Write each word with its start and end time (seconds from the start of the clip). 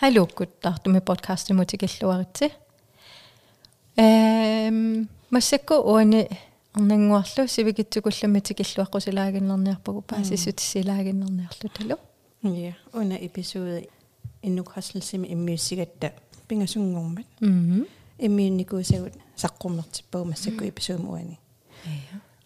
халууккут 0.00 0.60
таартуми 0.60 1.00
подкаст 1.00 1.50
мутикиллуаритси 1.50 2.52
эм 3.96 5.08
массакку 5.28 5.74
уани 5.74 6.26
арнангуарлу 6.72 7.46
сивикитсукуллами 7.46 8.40
тикиллуаққусилаагиннэрниарпагу 8.40 10.00
паасиссутиссилаагиннэрниарлу 10.00 11.68
талу 11.76 11.98
ja 12.42 12.72
уна 12.94 13.12
эпизоде 13.12 13.90
иннук 14.42 14.72
хаслсими 14.72 15.26
иммиуссигатта 15.34 16.14
пингасунгормат 16.48 17.26
мм. 17.40 17.86
иммиунникуусагут 18.18 19.12
саққуммертиппагу 19.36 20.24
массакку 20.24 20.64
эпизоде 20.64 21.02
уани 21.02 21.38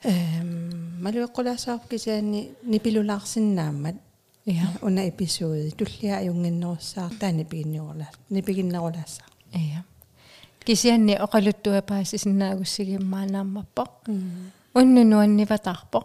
эм 0.03 1.01
малуэққулаасаарп 1.05 1.87
кисаани 1.89 2.51
нипилулаарсиннааммат 2.65 3.95
ja 4.46 4.68
уна 4.82 5.10
эпизоде 5.10 5.72
туллиа 5.72 6.18
аюнгиннеруссаар 6.18 7.12
таани 7.20 7.46
пигинниорла 7.46 8.08
нипигиннерулаассаа 8.30 9.28
ja 9.54 9.84
кисианни 10.66 11.18
оқалуттуа 11.26 11.82
паасисиннаагуссигиммаанааммаппо 11.82 13.84
уннунуанниватаарпо 14.74 16.04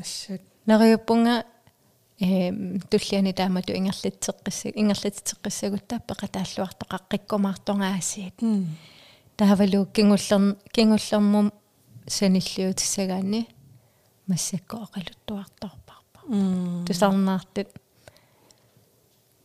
ассут 0.00 0.40
нериуппунга 0.66 1.44
эм 2.20 2.80
туллиани 2.90 3.32
таамату 3.32 3.72
ингерлитсеққисса 3.72 4.68
ингерлитсеққиссагуттааппа 4.80 6.14
қатааллуартоқаққиккомаарторгаасиит 6.22 8.34
таавалу 9.36 9.86
кингуллер 9.86 10.56
кингуллермум 10.72 11.52
саниллиутиссагаани 12.06 13.48
массакко 14.26 14.76
оқалуттуарторпарпа 14.76 16.22
тусарнаартит 16.86 17.68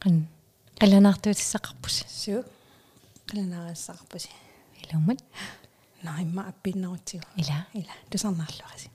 қан 0.04 0.26
қаланаартуутиссақарпус 0.80 1.96
суу 2.20 2.45
қаланаарассаарпуси 3.28 4.29
илумат 4.82 5.20
наимма 6.02 6.42
аппиннерутсигу 6.52 7.24
ила 7.40 7.66
ила 7.73 7.95
тусарнаарлуараси 8.10 8.90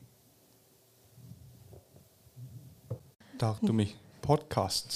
таартуми 3.40 3.88
подкаст 4.22 4.90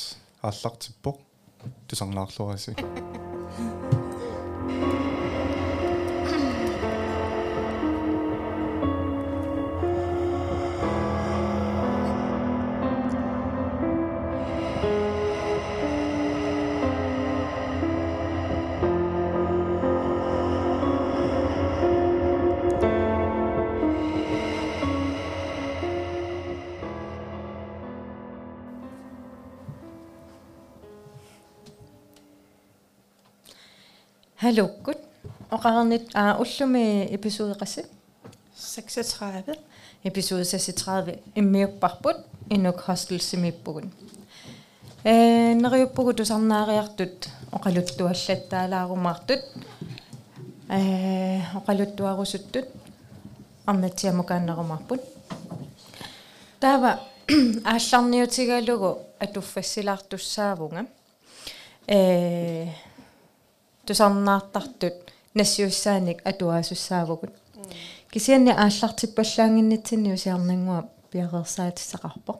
ааллартиппоқ 0.44 1.18
тусарнаарлуараси 1.88 2.72
халуккут 34.44 35.00
оқарнит 35.50 36.06
аа 36.14 36.38
уллуми 36.44 37.08
эпизоде 37.16 37.54
қасси 37.62 37.86
36 38.58 39.58
episode 40.04 40.44
36 40.44 41.20
иммиуппарпут 41.36 42.18
инук 42.50 42.82
хостелсимиппугун 42.82 43.92
э 45.04 45.54
нериуппугу 45.54 46.14
тусарнаариартут 46.14 47.30
оқалуттуаллаттаалаарумаартут 47.52 49.42
э 50.70 51.42
оқалуттуарусуттут 51.60 52.68
арнатсиамукааннерумарпут 53.66 55.02
таава 56.60 57.00
аалларниутигалугу 57.64 59.00
атуффассилаартуссаавунга. 59.20 60.86
Э 61.88 62.68
тусарнаартартут 63.87 64.95
нассиуссааник 65.35 66.19
атуаасуссаавгут 66.27 67.33
кисианни 68.13 68.51
ааллартиппаллаангиннитсинни 68.51 70.13
усиарнангуа 70.13 70.89
пиареерсаатиссақарпо 71.11 72.33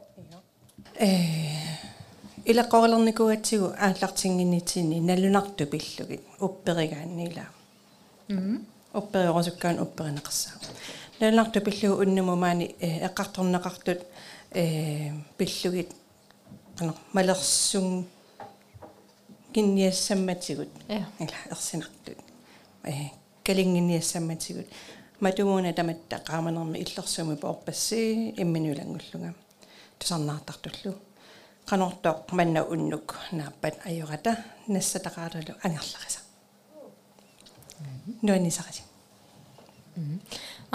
э 0.99 1.09
илаққорилерникуатсигу 2.45 3.73
ааллартингиннитсини 3.77 4.99
налунарту 4.99 5.65
пиллугит 5.65 6.21
упперигааннила 6.39 7.45
м 8.27 8.65
уппериорусуккаан 8.93 9.79
упперинеқарсаа 9.85 10.53
налунарту 11.19 11.61
пиллугу 11.61 12.01
уннумумаани 12.01 12.75
э 12.79 13.07
эққарторнеқартут 13.07 13.99
э 14.53 15.11
пиллугит 15.37 15.91
ана 16.79 16.95
малерсун 17.13 18.07
кинниассамматигут 19.54 20.68
я 20.88 21.06
ила 21.20 21.38
ерсинартут 21.50 22.18
э 22.82 23.10
калингинниассамматигут 23.44 24.66
матумуна 25.20 25.72
таматта 25.72 26.16
qaamanermi 26.18 26.76
иллерсуми 26.82 27.36
поорпасси 27.36 28.34
имминулангуллунга 28.42 29.34
тусарнаартартуллу 29.98 30.92
qanortoq 31.68 32.32
manna 32.32 32.60
unnuk 32.74 33.08
naappat 33.32 33.74
ajorata 33.86 34.32
nassataqaarlu 34.68 35.52
angerlarisa 35.64 36.20
nuannisarasi 38.22 38.82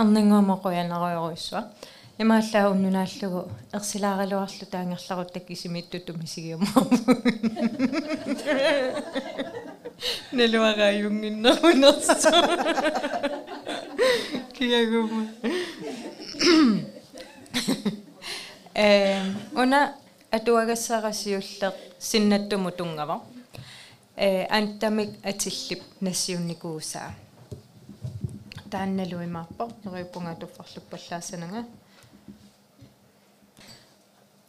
арнангуамоқуянариоруиссуа 0.02 1.62
имааллаа 2.24 2.70
уннунааллугу 2.72 3.42
ерсилааралуарлу 3.78 4.66
таангерларут 4.74 5.32
таккисимиттуту 5.34 6.14
мисигиумаа 6.20 6.84
нелуагааюнгиннерунерсу 10.38 12.30
киагума 14.56 15.24
э 18.76 19.24
уна 19.56 19.96
атуагассарасиуллер 20.32 21.74
синнаттуму 22.00 22.72
тунгава 22.72 23.24
э 24.18 24.46
антамик 24.50 25.12
атиллип 25.24 25.82
нассиунникуусаа. 26.02 27.14
Таанналуимаарпо 28.72 29.72
нериуппунга 29.86 30.36
туффарлуппаллаассанага 30.36 31.66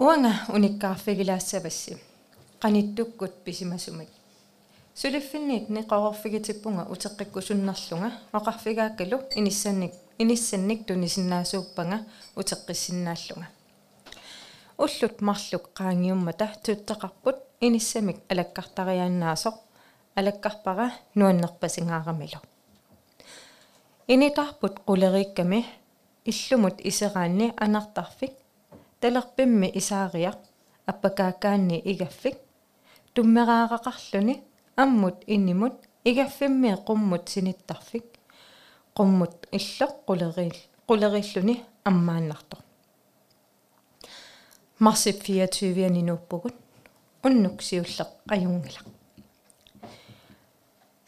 уанга 0.00 0.33
униккаарфигилаассавасси 0.49 1.99
qanittуккут 2.62 3.44
писимасумик. 3.44 4.09
Сулиффинник 4.94 5.69
неқорфигитиппунга 5.69 6.84
утеққиккусуннарлунга 6.93 8.10
оқарфигааккалу 8.33 9.19
иниссанник 9.34 9.93
иниссанник 10.19 10.87
тунисиннаасууппанга 10.87 11.99
утеққиссиннааллунга 12.34 13.49
уллут 14.78 15.21
марлук 15.21 15.65
qaangiummata 15.78 16.47
туттеқарпут 16.65 17.37
иниссамик 17.60 18.19
алаккартариааннаасоқ 18.31 19.55
алаккарпара 20.15 20.93
нуаннерпасингаарамилу 21.15 22.41
инитарпут 24.09 24.75
quleriikkami 24.89 25.60
иллумут 26.25 26.81
исераанни 26.81 27.53
анартарфик 27.56 28.40
талерпимми 29.00 29.69
исаариа 29.81 30.33
аппакааккаанни 30.87 31.83
игаффик 31.93 32.37
туммераақақарлуни 33.15 34.34
аммут 34.83 35.19
иннимут 35.34 35.77
игаффимми 36.04 36.71
qumмут 36.86 37.24
синиттарфик 37.33 38.07
qumмут 38.97 39.36
иллоқ 39.59 39.92
quleriil 40.09 40.57
quleriиллуни 40.89 41.54
аммааннартор. 41.84 42.60
Марсип 44.78 45.19
24 45.28 46.03
нууппугут 46.09 46.54
уннук 47.22 47.63
сиуллеқ 47.63 48.10
аюнгилақ 48.34 48.86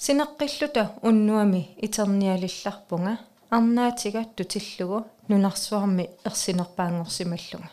синеққиллута 0.05 0.83
уннуами 1.03 1.63
итерниалилларпунга 1.87 3.19
арнаатига 3.51 4.25
тутиллугу 4.37 5.07
нунарсуарми 5.29 6.11
ерсинерпаангорсималлунга 6.27 7.71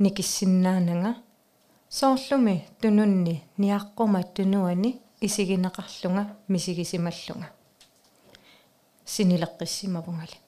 никиссиннаанага 0.00 1.14
соорлуми 1.88 2.64
тунунни 2.80 3.42
ниаққума 3.58 4.22
тунуани 4.34 5.00
исигинеқарлунга 5.20 6.36
мисигисималлунга 6.48 7.48
синилеққиссимавунгали 9.04 10.38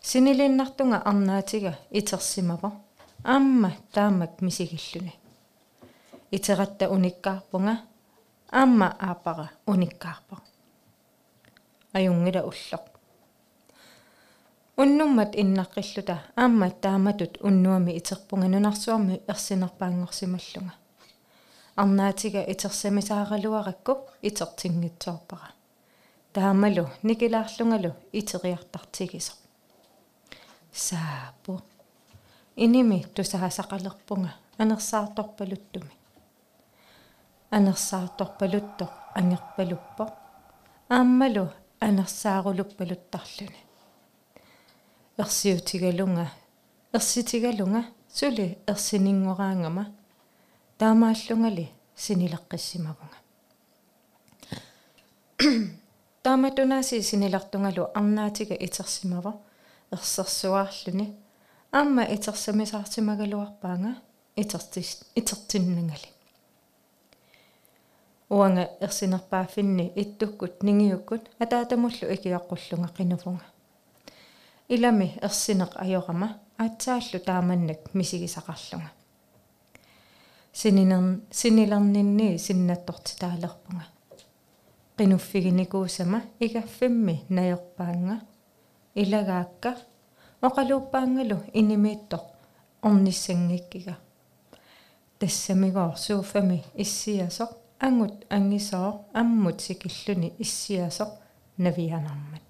синилиннартунга 0.00 0.98
арнаатига 1.04 1.78
итерсимава 1.90 2.72
аама 3.24 3.72
таамак 3.92 4.40
мисигиллуни 4.40 5.14
итератта 6.30 6.88
униккаарпунга 6.88 7.82
аама 8.50 8.96
аапара 8.98 9.50
униккаарпа 9.66 10.36
аюнгила 11.92 12.42
уллоқ 12.50 12.97
уннуммат 14.78 15.34
иннаққиллута. 15.34 16.16
Аама 16.36 16.70
тааматут 16.70 17.38
уннуами 17.42 17.98
итерпунга 17.98 18.48
нунарсуарми 18.48 19.20
ерсинерпаангорсималлунга. 19.28 20.74
Арнаатига 21.74 22.42
итерсамисааралуаракку 22.52 23.92
итертингитсоорпара 24.22 25.50
таамалу 26.32 26.88
никилаарлунгалу 27.02 27.94
итериартартигисо. 28.12 29.32
Саапу. 30.72 31.62
Иними 32.56 33.06
тусаасақалерпунга. 33.14 34.34
Анерсаарторпалуттуми 34.58 35.92
анерсаарторпалутто 37.50 38.90
ангерпалуппо. 39.14 40.14
Ааммалу 40.88 41.50
анерсаарулуппалуттарлуни 41.80 43.67
ерсиутигалунга 45.18 46.30
ерситигалунга 46.94 47.84
сули 48.08 48.58
ерсинингораангама 48.66 49.84
таамааллунгали 50.78 51.68
синилеққиссимавунга 51.96 53.18
тааматунаси 56.22 57.02
синилартунгалу 57.02 57.90
арнаатига 57.94 58.54
итерсимава 58.54 59.32
ерсерсуаарлуни 59.92 61.16
аама 61.72 62.04
итерсамисаартимагалуарпаanga 62.14 63.92
итертис 64.36 65.04
итертиннангали 65.16 66.08
уанга 68.30 68.70
ерсинерпаафинни 68.80 69.92
иттуккут 69.96 70.62
нингиуккут 70.62 71.22
атаатамуллу 71.38 72.06
икиаққуллунга 72.14 72.88
қинуфунга 72.98 73.46
илами 74.69 75.07
ерсинеқ 75.21 75.71
ajorama 75.83 76.27
аатсааллу 76.57 77.19
тааманнак 77.27 77.81
мисигисақарлунга 77.93 78.91
сининер 80.53 81.21
синилернинни 81.31 82.37
синнаттортитаалерпунга 82.37 83.85
qinuffiginikуусама 84.97 86.19
игаффимми 86.39 87.15
наёрпаанга 87.29 88.15
илагаакка 89.01 89.71
оқалууппаангалу 90.47 91.37
инимииттоқ 91.59 92.23
орниссангиккига 92.87 93.95
тассамигоор 95.19 95.97
сууфами 95.97 96.63
иссиасоқ 96.83 97.51
ангут 97.79 98.15
ангисоо 98.29 99.05
аммут 99.13 99.57
сикиллуни 99.61 100.33
иссиасоқ 100.43 101.09
навианармат 101.57 102.43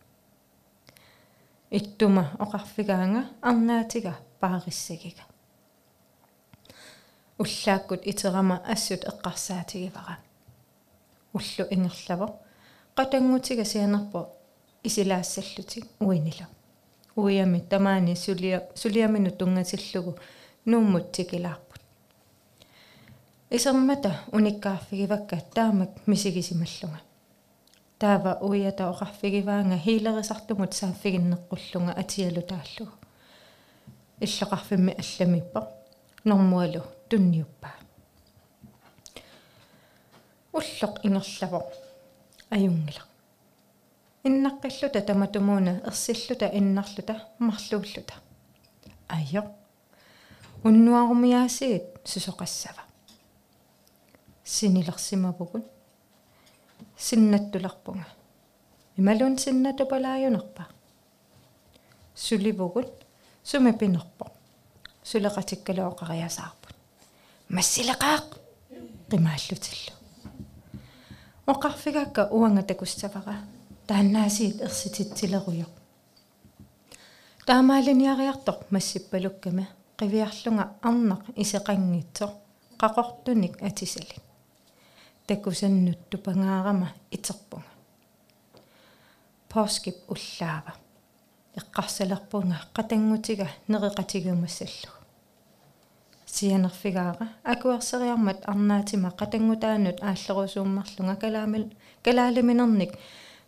иттума 1.71 2.23
оқарфигаанга 2.39 3.21
арнаатига 3.41 4.13
паариссагига 4.39 5.23
уллааккут 7.39 8.01
итерама 8.05 8.57
ассут 8.73 9.01
эққарсаатигивара 9.11 10.17
уллу 11.33 11.63
ингерлаво 11.75 12.27
qatangutiga 12.95 13.65
sianarpo 13.65 14.19
isilaassallutик 14.83 15.85
uinila 15.99 16.45
уями 17.15 17.59
тамаани 17.59 18.15
сулиа 18.15 18.61
сулиамину 18.75 19.31
тунгасиллугу 19.31 20.17
нууммут 20.65 21.11
тикилаарпут 21.11 21.81
исермата 23.49 24.11
униккаарфигивакка 24.31 25.37
таамак 25.55 25.91
мисигисималлунга 26.05 26.99
таава 27.98 28.38
уята 28.40 28.90
оқарфигиваанга 28.92 29.78
хилерисартумут 29.78 30.72
сааффигиннеққуллунга 30.74 31.92
атиалу 32.02 32.42
тааллугу 32.42 32.94
иллоқарфимми 34.20 34.92
алламиппа 35.02 35.60
нормуалу 36.24 36.82
тунниуппаа 37.08 37.76
уллоқ 40.52 40.94
ингерлаво 41.06 41.60
аюнгила 42.50 43.08
иннаққиллута 44.28 45.00
таматумууна 45.00 45.80
ерсиллута 45.86 46.46
иннарлута 46.52 47.22
марлууллута. 47.38 48.14
Айо. 49.08 49.42
Уннуарумиаасиит 50.64 51.84
сусоқассава. 52.04 52.82
Синилерсимавгун 54.44 55.64
синнаттуларпунга 56.98 58.06
ималун 58.96 59.38
синнатупалааюнерпа 59.38 60.66
суливгун 62.14 62.86
сумапинерпо 63.44 64.26
сулеқатиккалуоқариасаарпут 65.04 66.74
массилеқаақ 67.48 68.26
қимааллутиллу. 69.10 69.94
Оқарфигакка 71.46 72.28
уанга 72.30 72.62
такуссавара. 72.62 73.36
Тааннаасиит 73.86 74.60
ерсититсилеруйо 74.60 75.66
таамаалиниариартор 77.46 78.56
массиппалуккама 78.70 79.64
qivиарлунга 79.96 80.64
арнақ 80.82 81.22
исеқангитсо 81.42 82.26
қақортуник 82.78 83.54
атисали 83.62 84.16
такусаннут 85.28 85.98
тупангаарама 86.10 86.88
итерпунга 87.10 87.78
поскип 89.48 89.96
уллаава. 90.08 90.74
Эққарсалерпунга 91.56 92.58
қатангутига 92.74 93.48
нереқатигумассаллу 93.68 94.92
сианерфигаара 96.26 97.28
акуерсериармат 97.42 98.40
арнаатима 98.46 99.10
қатангутаанут 99.20 99.98
ааллерусууммарлунга 100.02 101.16
калаамил 101.16 101.64
калаалиминерник 102.04 102.92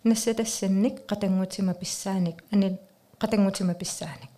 нассатассанник 0.05 1.07
қатангутима 1.07 1.75
писсааник 1.75 2.43
ани 2.51 2.79
қатангутима 3.21 3.75
писсааник. 3.75 4.31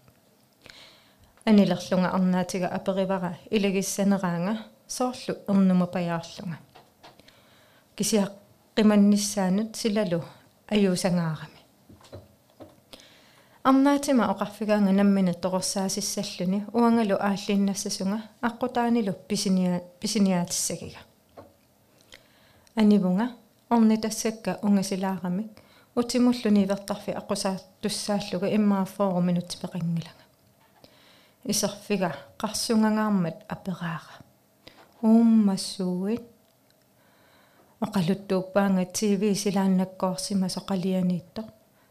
Анилерлунга 1.45 2.11
арнаатига 2.11 2.69
аперивара 2.69 3.38
илагиссанераанга 3.50 4.59
соорлу 4.87 5.35
ернума 5.49 5.87
паяарлунга 5.87 6.59
кисиа 8.02 8.26
қиманниссаанут 8.75 9.76
силалу 9.76 10.25
аюусангаарами 10.66 11.61
арнаатима 13.62 14.25
оқарфигаанга 14.32 14.90
наммина 14.90 15.35
тоқорсаасиссаллуни 15.35 16.64
уангалу 16.73 17.14
ааллиннассасунга 17.21 18.18
аққутаанилу 18.49 19.12
писиниа 19.28 19.82
писиниаатиссагига. 20.00 20.99
Анивунга 22.75 23.37
орнитассакка 23.71 24.59
унгасилаарамик 24.62 25.52
утимуллуни 25.94 26.66
вертарфи 26.66 27.11
аққусаа 27.11 27.61
туссааллуга 27.80 28.52
иммаа 28.56 28.85
форуминут 28.85 29.56
пеқангилага 29.62 30.23
исерфига 31.44 32.16
қарсунгангаармат 32.37 33.44
апераара. 33.49 34.18
Ууммассууит 35.02 36.32
оқалуттууппаанга 37.85 38.85
тв 38.97 39.23
силааннаккоорсима 39.43 40.49
соқалианиитто 40.49 41.43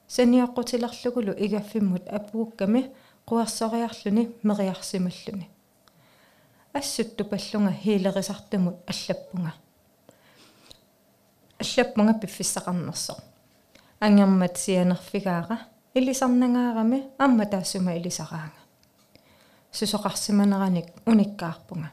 саниоққутилерлугулу 0.07 1.33
игаффиммут 1.45 2.07
апуукками 2.07 2.81
қуарсориарлүни 3.27 4.23
мериарсималлүни 4.43 5.47
ассутту 6.73 7.25
паллунга 7.25 7.73
хилерисартумут 7.83 8.75
аллаппунга 8.91 9.53
аллаппунга 11.59 12.13
пиффиссақарнерсо 12.21 13.15
ангермат 13.99 14.57
сианерфигаара 14.57 15.59
илисарнагаарами 15.93 17.03
амма 17.17 17.45
таассума 17.45 17.95
илисараага 17.97 18.59
сусоқарсиманераник 19.71 20.87
униккаарпунга 21.05 21.91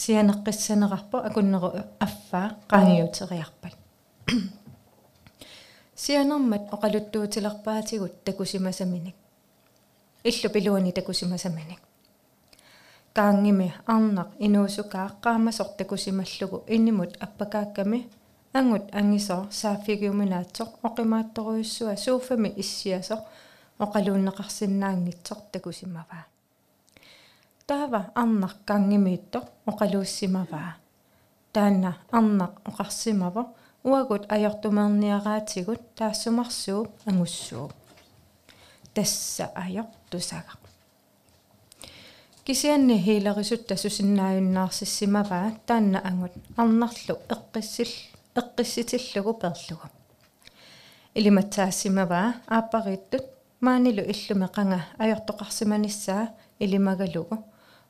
сианеққиссанерарпо 0.00 1.16
акуннеру 1.28 1.68
аффаа 2.06 2.48
qaangiuteriarpat 2.70 3.74
сианермат 6.02 6.64
оқалуттуутилерпаатигут 6.74 8.14
такусимасаминик 8.24 9.16
иллу 10.24 10.48
пилуани 10.54 10.92
такусимасаминик 10.98 11.80
kaangimi 13.16 13.68
arnaq 13.94 14.30
inuusukaaqqaamasoq 14.46 15.70
takusimallугу 15.78 16.64
иннимут 16.74 17.12
аппакаакками 17.24 17.98
ангут 18.58 18.86
ангисоо 19.00 19.42
сааффигиуминаатсоқ 19.60 20.70
оқимаатторуйуссуа 20.88 21.94
сууфами 22.04 22.48
иссиасоқ 22.62 23.20
оқалууннеқарсинаангитсоқ 23.84 25.40
такусимаваа 25.52 26.24
таава 27.70 28.00
арнақ 28.22 28.54
кангимиитто 28.68 29.38
оқалууссимаваа 29.70 30.72
таанна 31.54 31.90
арнақ 32.18 32.52
оқарсимаво. 32.68 33.42
Уагут 33.90 34.24
ajortumerniaraatigut 34.34 35.82
taassumарсуу 35.98 36.80
ангуссуу. 37.08 37.70
Тасса 38.94 39.44
ajor 39.54 39.86
тусага 40.10 40.52
кисианни 42.44 42.96
хилерисут 43.04 43.66
тасусиннааюннаарсиссимаваа 43.68 45.52
таанна 45.66 45.98
ангут 46.08 46.32
арнарлу 46.56 47.14
эққиссил 47.34 47.90
эққисситиллугу 48.40 49.32
перлугу. 49.42 49.86
Илиматсаассимаваа 51.14 52.34
ааппарииттут 52.48 53.24
маанилу 53.60 54.02
иллуме 54.12 54.48
qanga 54.56 54.78
ajortoqarsimanissаа 54.98 56.30
илимагалугу 56.58 57.36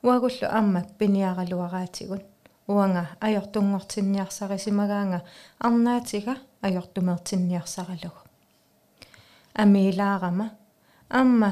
уагуллу 0.03 0.47
аама 0.51 0.81
пиниаралуараатигут 0.99 2.23
уанга 2.69 3.05
ajortunngortinniarsarisimagaanga 3.27 5.21
арнаатига 5.67 6.35
ajortumertinniarsarалугу 6.63 8.21
амилаарама 9.63 10.47
аама 11.11 11.51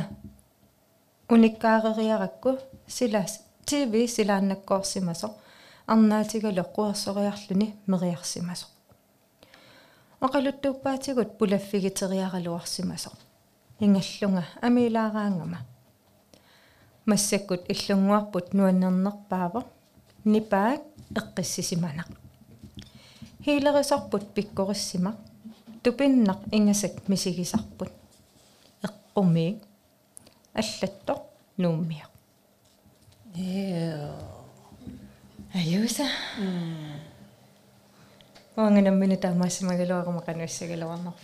униккаарериаракку 1.29 2.51
силас 2.87 3.33
тв 3.67 3.93
силааннаккоорсимасо 4.17 5.29
арнаатигалу 5.87 6.63
қуерсориарлүни 6.77 7.69
мериарсимасо 7.87 8.67
оқалуттууппаатигут 10.21 11.39
пулаффигитериаралуарсимасо. 11.39 13.11
Ингаллунга 13.81 14.45
амилаараангама 14.61 15.59
массаккут 17.08 17.62
иллунгуарпут 17.70 18.54
нуаннернерпаава 18.54 19.64
нипаак 20.26 20.82
эққиссисиманақ 21.20 22.10
хилерисарпут 23.44 24.24
пиккориссимақ 24.36 25.18
тупиннақ 25.84 26.40
ингасак 26.52 27.08
мисигисарпут 27.08 27.92
эққумиик 28.84 29.60
аллатто 30.54 31.14
нууммиа 31.58 32.08
Ew. 33.36 34.34
аюса 35.54 36.06
оанганаммини 38.56 39.18
таамаассимагалуарама 39.18 40.22
кануиссагалуарнарпа 40.22 41.20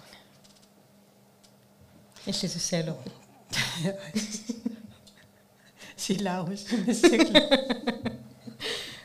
иллисуссаалуарпут 6.09 6.59
Силаавуссимассакла. 6.65 7.41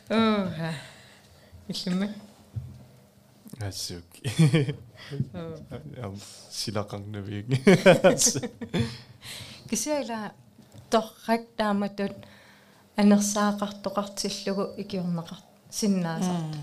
ооха 0.10 0.74
иллимма 1.68 2.10
ассууки 3.60 4.76
оо. 5.34 5.58
Ам 6.04 6.20
силақарнавиик 6.52 7.48
кисиала 9.70 10.34
торрак 10.90 11.42
тааматут 11.58 12.16
анерсаақартоқартиллугу 12.96 14.74
икиорнеқар 14.82 15.38
синнаасарт 15.72 16.56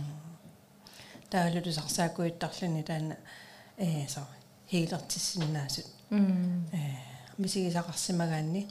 Таалулу 1.31 1.73
сарсаакуиттарлуни 1.73 2.83
таана 2.83 3.17
э 3.77 4.07
со 4.09 4.27
хилертиссиннаасут 4.71 5.87
м 6.11 6.67
э 6.73 6.77
мисигисақарсимагаанни 7.39 8.69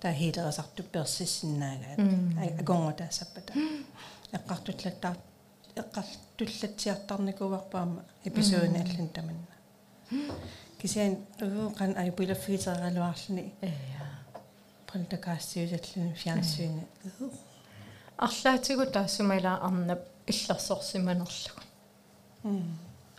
таа 0.00 0.12
хилерасарту 0.12 0.82
персиссиннаагаат 0.82 1.98
Мм. 1.98 2.38
аконготаассаппата 2.60 3.52
эққартуллаттаа 4.36 5.16
эққартуллатсиартарникуварпаама 5.82 8.02
эпизоодни 8.24 8.78
аллан 8.78 9.08
таманна 9.08 9.46
кисиан 10.80 11.16
угуқан 11.40 11.96
ай 11.96 12.10
пилаффигитералуарлуни 12.12 13.52
эя 13.60 14.18
пантакаассиусаллуни 14.86 16.14
фиансуини 16.14 16.86
арлаатигу 18.16 18.86
таассумала 18.86 19.54
арнап 19.68 20.00
иллерсорсиманерлугу 20.26 21.62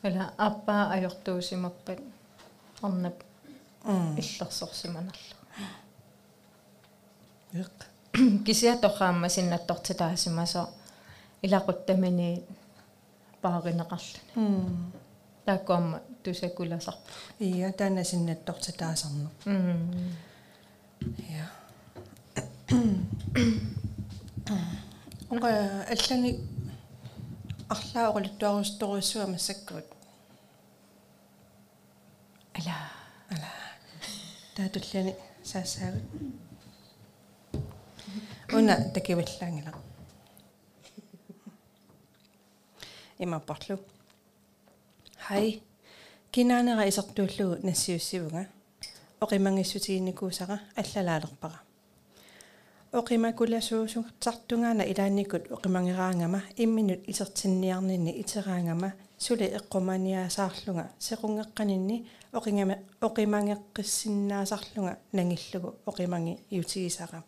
ала 0.03 0.33
аппаа 0.38 0.91
ajortuusimappat 0.95 2.00
арнап 2.81 3.17
иллерсорсиманерлугу 4.21 5.33
эқ 5.33 5.38
кисиаторраама 8.45 9.29
синнаттортитаасимасо 9.35 10.69
илақуттамини 11.41 12.43
паагинеқарлуни 13.41 14.91
тааккуамма 15.45 16.01
тусакуласарпу 16.23 17.01
ия 17.39 17.71
таана 17.73 18.03
синнаттортитаасарнер 18.03 19.29
м 19.45 20.15
Ja. 21.35 21.45
Онга 25.29 25.49
аллани 25.93 26.31
арлааорулуттуарусторуссуа 27.69 29.27
массаккут 29.27 29.85
ала. 32.57 32.77
Ала. 33.29 33.51
Таатуллани 34.55 35.15
саассаагут 35.43 36.03
уна 38.51 38.91
такиваллаангила 38.93 39.73
имаппарлу 43.19 43.79
хай 45.17 45.61
кинаанера 46.31 46.89
исертууллугу 46.89 47.65
нассиуссивуга 47.65 48.47
оқимангиссутигинникуусара 49.21 50.61
аллалаалерпара 50.75 51.61
оқимакуласуусугартартунгаана 52.91 54.81
илаанникут 54.81 55.51
оқимангераангама 55.51 56.41
имминут 56.57 57.07
исертинниарнинни 57.07 58.19
итераангама 58.19 58.93
сули 59.19 59.45
эққуманиаасаарлунга 59.57 60.89
сеқунгеққанинни 60.99 62.07
оқингама 62.33 62.77
оқимангеққиссиннаасарлунга 63.01 64.97
нангиллугу 65.11 65.75
оқиманги 65.85 66.39
иутигисара 66.49 67.23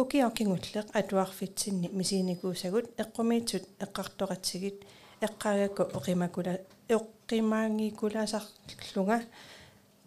укиоркингуллеқ 0.00 0.86
атуарфитсинни 1.00 1.88
мисиникуусагут 1.98 2.86
эққумиитсут 3.02 3.64
эққарторатсигит 3.84 4.76
эққаагакку 5.26 5.82
оқимакула 5.98 6.54
эққимаангикуласарлунга 6.96 9.18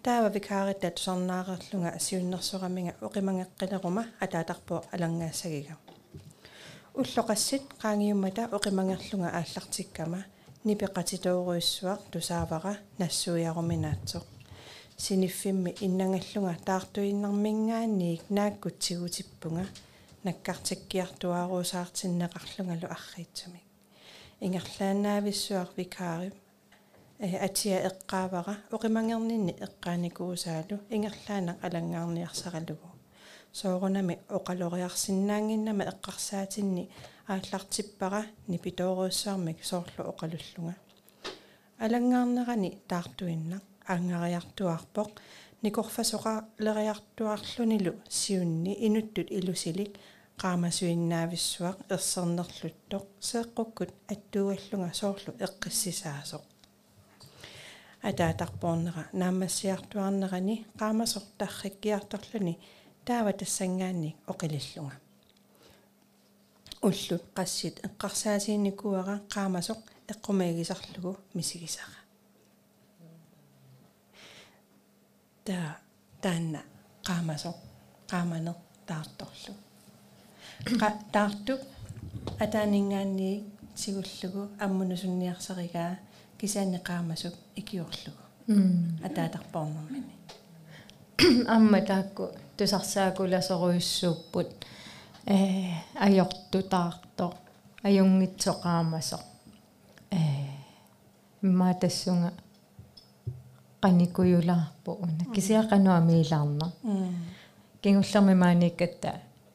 таава 0.04 0.30
викааритта 0.30 0.92
тусарнаарерлунга 0.92 1.90
асиуннэрсораминга 2.00 2.94
оқимангеққилерума 3.02 4.06
атаатарпуа 4.20 4.84
алангаассагига. 4.94 5.78
Уллоқассит 6.94 7.64
qaangiummata 7.82 8.44
оқимангерлунга 8.58 9.30
ааллартиккама. 9.40 10.20
Нипеқатитооруиссуақ 10.66 12.02
тусаавара 12.12 12.74
нассуиаруминаатсоқ 13.00 14.39
синиффимми 15.06 15.72
иннангаллунга 15.86 16.56
таартуиннармингаанниик 16.70 18.22
нааккутсигутиппунга 18.38 19.66
наккартиккиартуааруусаартиннеқарлунгалу 20.26 22.88
арриитсумик 22.96 23.66
ингерлаанаависсуар 24.46 25.70
викаари 25.78 26.30
э 27.20 27.22
атиа 27.48 27.78
эққаавара 27.90 28.56
оқимангернинни 28.76 29.54
эққааникуусаалу 29.66 30.76
ингерлаанақ 30.96 31.58
алангаарниарсаралугу 31.68 32.90
соорунами 33.60 34.16
оқалориарсинаангиннама 34.38 35.84
эққарсаатинни 35.92 36.84
ааллартиппара 37.34 38.22
нипитооруссаармик 38.52 39.60
соорлу 39.72 40.02
оқалуллунга 40.12 40.76
алангаарнерани 41.86 42.70
таартуиннақ 42.90 43.64
аангариартуарпоқ 43.94 45.10
никорфасоқалериартуарлунилу 45.64 47.94
сиунни 48.20 48.74
инуттут 48.88 49.28
илусилик 49.38 49.92
qaamasuinnaavissуақ 50.42 51.78
ерсернерлуттоқ 51.96 53.04
сеэққуккут 53.30 53.92
аттууаллунга 54.14 54.92
соорлу 55.02 55.32
эққиссисаасоқ. 55.46 56.44
Атаатарпуорнера 58.10 59.04
наамассиартуарнерани 59.22 60.56
qaamasoq 60.80 61.26
тарриккиарторлуни 61.40 62.54
таава 63.08 63.32
тассангаанник 63.40 64.16
оқилиллунга. 64.32 64.98
Уллут 66.88 67.24
qassит 67.38 67.76
эққарсаасиинникуара 67.88 69.16
qaamasoq 69.34 69.82
эққумаагисарлугу 70.12 71.12
мисигисара 71.34 71.99
та 75.50 75.82
таанна 76.22 76.62
qaamasoq 77.08 77.58
qaamaner 78.12 78.56
таарторлу. 78.88 79.54
Таартук 81.14 81.62
атаанингаанни 82.44 83.32
сигуллугу 83.82 84.42
аммунусунниарсаригаа 84.64 85.94
кисаанеқаамасук 86.40 87.36
икиорлугу. 87.60 88.24
Атаатарпорнэрмани 89.08 90.14
амма 91.56 91.80
таакку 91.90 92.24
тусарсаакуласоруйуссууппут 92.58 94.50
э 95.26 95.38
ажортутаарто 96.06 97.28
аюнгитсоqaамасо 97.88 99.20
э 100.12 100.20
маатассунга 101.42 102.32
qanikuyulаарpu 103.82 104.92
una 105.04 105.24
kisiaqanua 105.34 106.00
miilaarna 106.10 106.66
кингуллерми 107.82 108.36
maanikkatta 108.44 109.10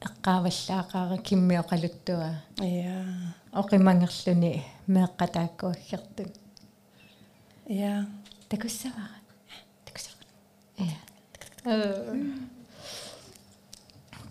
эққааваллаақаара 0.06 1.16
киммиоқалуттуа 1.26 2.30
я 2.86 2.96
оқимангерлүни 3.60 4.52
меэққатааккуаггертун 4.94 6.30
я 7.68 7.92
такуссавара 8.48 9.18
такуссавара 9.86 10.28
я 10.78 10.98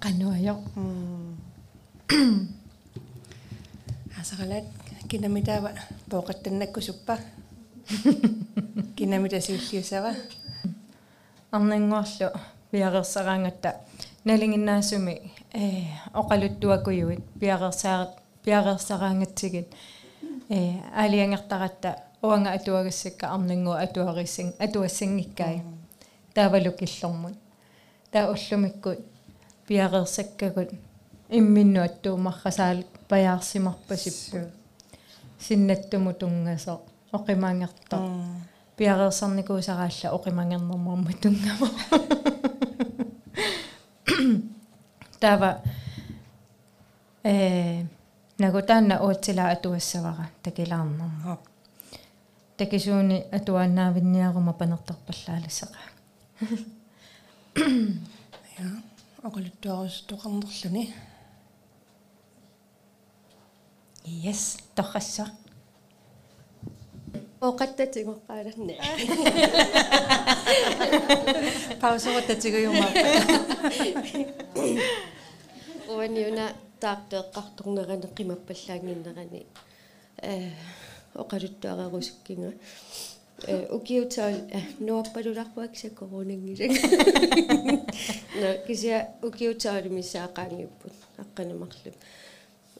qannuajo 0.03 0.55
асаралат 4.21 4.65
кинамитаава 5.09 5.71
пооқаттаннаккусуппа 6.09 7.17
кинамитасиуллиусава 8.96 10.14
арнангуарлу 11.50 12.28
пиарерсараангатта 12.70 13.74
налингиннаасуми 14.24 15.32
э 15.52 15.84
оқалуттуакуйуит 16.12 17.24
пиарерсаа 17.40 18.14
пиарерсараангатсигит 18.44 19.68
э 20.48 20.80
алиангертаратта 20.94 21.96
уанга 22.22 22.52
атуагассакка 22.52 23.32
арнангуа 23.34 23.80
атуариссин 23.80 24.52
атуассангиккай 24.58 25.62
таавалукиллормут 26.34 27.36
таа 28.12 28.30
уллумиккут 28.32 28.98
пиарерсаккагут 29.66 30.70
имминнуаттуумаррасаал 31.30 32.84
паяарсимарпасиппу 33.08 34.38
синнаттуму 35.38 36.12
тунгасо 36.14 36.80
Оқимаангерто 37.13 37.97
пиарерсарникуусараалла 38.77 40.09
оқимангернэрмарма 40.17 41.13
тунгама 41.21 41.69
тава 45.19 45.61
э 47.23 47.85
нагутаанна 48.37 48.95
уутсила 49.05 49.43
атуассавара 49.53 50.25
такилаарнэрма 50.43 51.37
такисууни 52.57 53.17
атуааннаавинниарума 53.37 54.53
панертарпаллаалассаqa 54.53 55.81
я 58.59 58.67
оқалуттуарус 59.23 60.01
тоқарнерлүни 60.09 60.83
yes 64.25 64.57
торрассаа 64.75 65.29
оқаттатигоққаларне 67.49 68.75
паусорататигуйума 71.81 72.87
уаниуна 75.93 76.45
таартеэққарторнеране 76.83 78.07
қимаппаллаангиннерани 78.17 79.41
э 80.21 80.51
оқалуттуарерусуккинга 81.21 82.53
э 83.47 83.67
укиутаал 83.75 84.35
нуаппалуларпуак 84.79 85.75
саккорунингилак 85.75 86.71
на 88.41 88.49
кися 88.67 88.95
укиутаали 89.21 89.89
мисаақаангиппут 89.89 90.95
аққанамарлу 91.23 91.91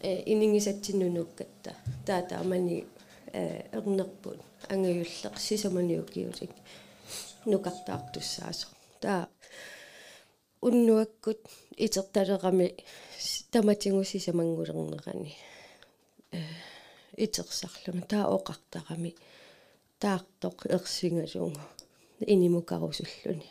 э 0.02 0.24
инингисатсиннунуккатта 0.32 1.72
таатаамани 2.06 2.86
э 3.34 3.66
эрнерпут 3.78 4.40
ангаюллеқ 4.70 5.36
сисамани 5.46 6.00
укиулик 6.04 6.52
нукартаартуссаасо 7.46 8.68
таа 9.02 9.28
уннуаккут 10.62 11.42
итерталерами 11.86 12.68
таматингусисамангулернерани 13.52 15.34
э 16.32 16.40
итерсарлума 17.26 18.04
таа 18.12 18.26
оқартарами 18.38 19.12
таартоқ 20.02 20.58
ерсингалугу 20.76 21.60
инимукарусуллуни 22.34 23.50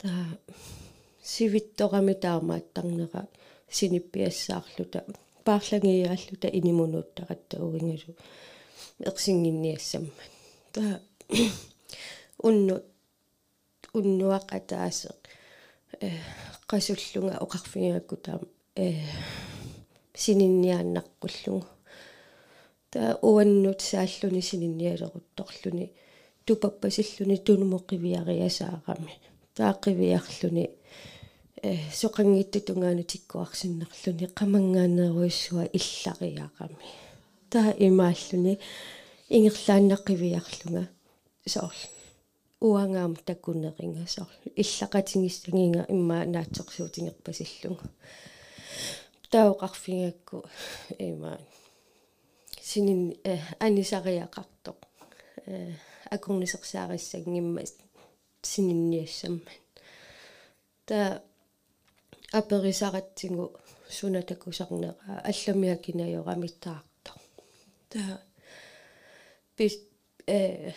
таа 0.00 0.24
сивитторами 1.22 2.14
таамааттарнера 2.24 3.22
синиппиассаарлута 3.76 5.04
паарлангиаллута 5.44 6.48
инимунууттаратта 6.58 7.54
угингалу 7.64 8.14
ерсингинниассаммат 9.08 10.30
таа 10.72 11.00
унну 12.48 12.76
уннуақатаасеқ 13.98 15.18
э 16.00 16.08
qasуллунга 16.70 17.34
оқарфингаккутаа 17.44 18.40
э 18.76 18.86
сининниааннаққуллугу 20.22 21.66
таа 22.92 23.18
уаннут 23.22 23.80
сааллуни 23.80 24.42
сининниалерутторлуни 24.50 25.86
тупаппасиллуни 26.46 27.36
тунумоққивиариасаарами 27.46 29.14
тааққивиарлуни 29.58 30.64
э 31.62 31.70
соқангиттутунгаана 32.00 33.02
тиккуарсиннерлуни 33.12 34.26
қамангаанеруиссуа 34.38 35.64
иллариаарами 35.78 36.86
таа 37.50 37.70
имааллуни 37.86 38.58
ингерлааннаққивиарлунга 39.36 40.84
соорлу 41.46 41.88
уангаам 42.60 43.14
таккунеринга 43.28 44.06
соорлу 44.06 44.48
иллақатингиссагинга 44.62 45.82
имма 45.94 46.24
наатсорсуутингерпасиллунга 46.34 47.86
таоқарфингакку 49.30 50.44
има 50.98 51.38
синин 52.62 53.14
э 53.24 53.38
анисариақартоқ. 53.60 54.78
Э 55.46 55.72
акорнисерсаариссаггимма 56.10 57.62
сининниассамман 58.42 59.42
та 60.86 61.22
аперисаратсигу 62.32 63.44
сунатакусарнера 63.90 64.96
алламиакинайорамиттаарто 65.30 66.97
та 67.88 68.22
бис 69.56 69.78
э 70.26 70.72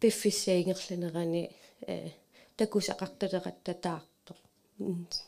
пиффиссаингерланерани 0.00 1.50
э 1.86 2.10
такусақарталератта 2.56 3.74
таарто 3.74 4.34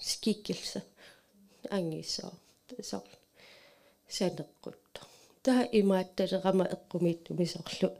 скиккилса 0.01 0.83
ангиссоо 1.70 2.33
сор. 2.83 3.03
Санеққутто 4.09 5.01
таа 5.42 5.62
имаатталерама 5.72 6.64
эққумииттуми 6.64 7.46
сорлу. 7.46 7.96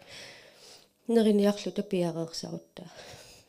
Нериниарлу 1.09 1.73
тапиареерсарутта 1.73 2.85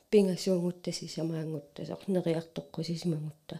пингасуунгутта 0.10 0.92
сисамаангутта 0.92 1.86
сор. 1.86 2.00
Нериартоққусисимангутта 2.08 3.60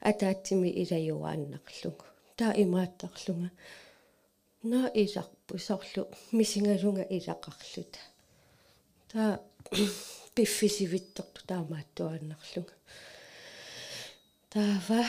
атаатсими 0.00 0.68
илаюааннарлугу 0.82 2.04
таа 2.36 2.52
имааттарлунга 2.56 3.50
на 4.62 4.88
иларпу 4.88 5.58
сорлу 5.58 6.08
мисингалунга 6.32 7.02
илақарлута 7.02 8.00
таа 9.10 9.40
пиффисивитторту 10.34 11.40
таамааттуааннарлунга 11.46 12.74
таава 14.52 15.00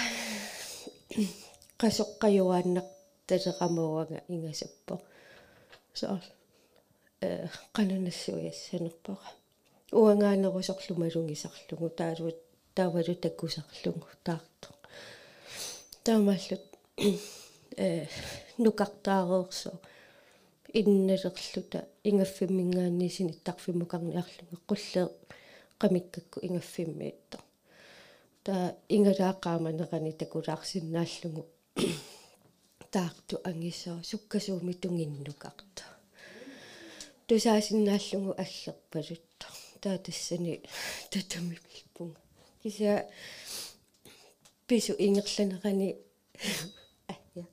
qasuqqajuaannaq 1.82 2.88
талеqamuuanga 3.28 4.20
ingasappo 4.34 4.96
soor 6.00 6.24
э 7.22 7.48
qanaнассуиассанерпара 7.76 9.30
уангааnerусорлумалунгисарлугу 10.02 11.90
таалу 12.00 12.32
таавалу 12.78 13.14
таккусарлугу 13.24 14.08
таарту 14.24 14.70
таамаллут 16.06 16.64
э 17.78 18.08
нукартаареерсо 18.64 19.72
инналерлута 20.74 21.80
ингаффиммингааннисини 22.10 23.34
тарфиммукарниарлуга 23.46 24.58
qullee 24.70 25.10
qamikкакку 25.82 26.40
ингаффиммиитто 26.48 27.38
та 28.44 28.76
ингалааққааманерани 28.96 30.14
такулаарсиннааллугу 30.22 31.46
таарту 32.94 33.36
ангисоо 33.50 34.00
суккасууми 34.04 34.74
тунгиннукарта 34.82 35.84
тусаасиннааллугу 37.28 38.32
аллерпалутта 38.44 39.48
таа 39.82 39.98
тассани 39.98 40.62
татамипилпунга 41.12 42.22
кися 42.64 43.08
пису 44.68 44.94
ингерланерани 44.98 45.90
ая 47.12 47.46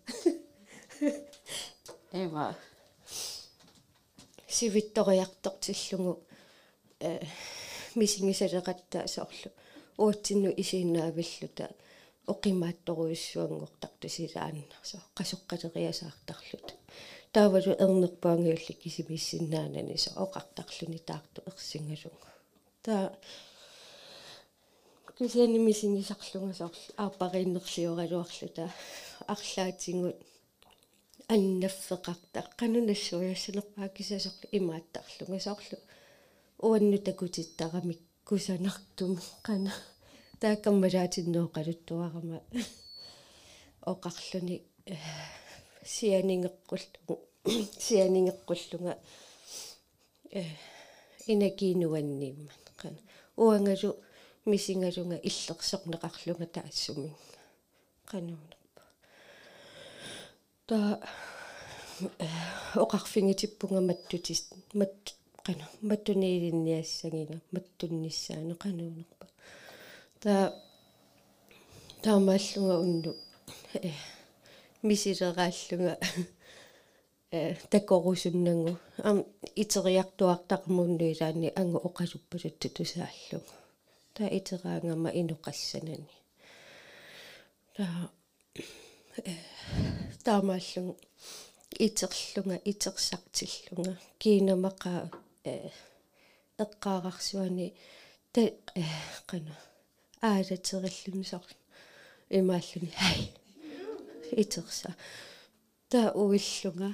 эва. 2.13 2.57
Сивитториартортиллугу 4.47 6.23
э 7.01 7.21
мисингисалеқатта 7.95 9.09
соорлу. 9.09 9.51
Уутсинну 9.97 10.53
исииннаавиллута 10.57 11.71
оқимаатторуиссуангортартусилааннарсо 12.29 14.99
қасоққатериасаартарлут 15.19 16.69
таавалу 17.33 17.73
ернерпаангиулли 17.85 18.73
кисимиссиннаанани 18.83 19.97
со 19.97 20.11
оқартарлуни 20.25 20.99
таарту 20.99 21.43
ерсингалугу 21.47 22.27
таа 22.83 23.19
кисиани 25.19 25.59
мисингисарлунга 25.59 26.55
соорл 26.55 26.77
ааппарииннерлиоралуарлута 26.97 28.73
арлаатингут 29.27 30.17
аннаффеқарта 31.29 32.41
қанунассуяссанерпаа 32.59 33.89
кисасорлу 33.97 34.49
имааттарлунга 34.59 35.41
соорлу 35.41 35.79
уанну 36.59 36.99
такутиттарамик 36.99 38.01
кусанартум 38.25 39.13
қана 39.47 39.73
тааккаммалаатиннеоқалуттуарама 40.41 42.39
оқарлуни 43.93 44.57
сианингеққуллу 45.85 47.15
сианингеққуллунга 47.85 48.93
э 50.31 50.45
инакиинуанниимман 51.33 52.61
қана 52.81 53.01
уангалу 53.37 53.91
мисингалунга 54.47 55.17
иллерсорнеқарлунга 55.29 56.47
таассумин 56.47 57.15
қануунерпа 58.11 58.58
та 60.69 61.01
оқарфингитиппунга 62.77 63.81
маттутис 63.81 64.43
мат 64.77 65.15
қана 65.47 65.65
маттунеилинниассагина 65.81 67.41
маттунниссаана 67.57 68.55
қануунерпа 68.65 69.27
та 70.21 70.53
таамааллунга 72.03 72.77
унну 72.85 73.15
э 73.73 73.93
мисилерааллунга 74.83 75.97
э 77.31 77.55
такорусуннангу 77.71 78.77
ам 78.99 79.25
итериартуартармууннуилаани 79.57 81.53
ангу 81.57 81.79
оқасуппалутту 81.89 82.69
тусааллугу 82.77 83.53
та 84.13 84.29
итераангама 84.39 85.09
инуқассанани 85.21 86.13
та 87.77 88.11
э 89.25 89.33
таамааллунга 90.29 90.95
итерлунга 91.87 92.57
итерсартиллунга 92.71 93.95
кинамақаа 94.21 95.11
э 95.45 95.71
эққаарарсуани 96.65 97.73
та 98.33 98.43
э 98.83 98.85
қана 99.29 99.55
аалатериллунсор 100.21 101.45
имааллуни 102.39 102.93
хай 103.01 103.33
итерса 104.43 104.95
та 105.89 106.13
уиллунга 106.13 106.91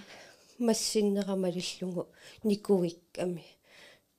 массиннерамалиллугу 0.58 2.06
никуикками 2.44 3.44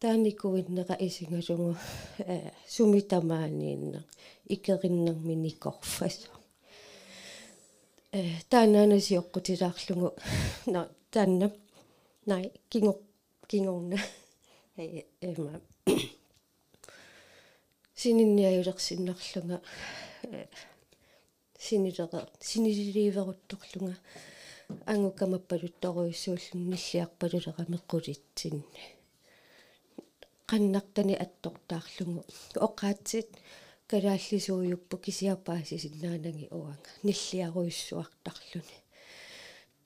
тааникуиннера 0.02 0.96
исингалугу 1.08 1.78
э 2.18 2.52
сумитамааниинна 2.68 4.04
икериннэрми 4.54 5.36
никорфасо 5.46 6.35
э 8.18 8.22
таанаанаасиоққутилаарлугу 8.52 10.08
на 10.74 10.82
таанна 11.14 11.48
най 12.26 12.46
кинго 12.72 12.94
кингорна 13.50 13.98
э 14.78 15.04
эма. 15.22 15.62
Сининниаюлерсиннарлунга 17.96 19.62
синилера 21.60 22.20
синилииверутторлунга 22.50 23.96
ангукамаппалутторуиссууллун 24.94 26.62
ниллиарпалулера 26.72 27.64
меққулитсинни 27.74 28.64
qannartani 30.50 31.16
attортаарлугу 31.26 32.24
оқаатсит 32.68 33.30
калааллисууйуппу 33.92 34.96
кисиапаасисиннаананги 35.06 36.48
уанга 36.52 36.92
ниллиаруиссуартарлуни 37.04 38.78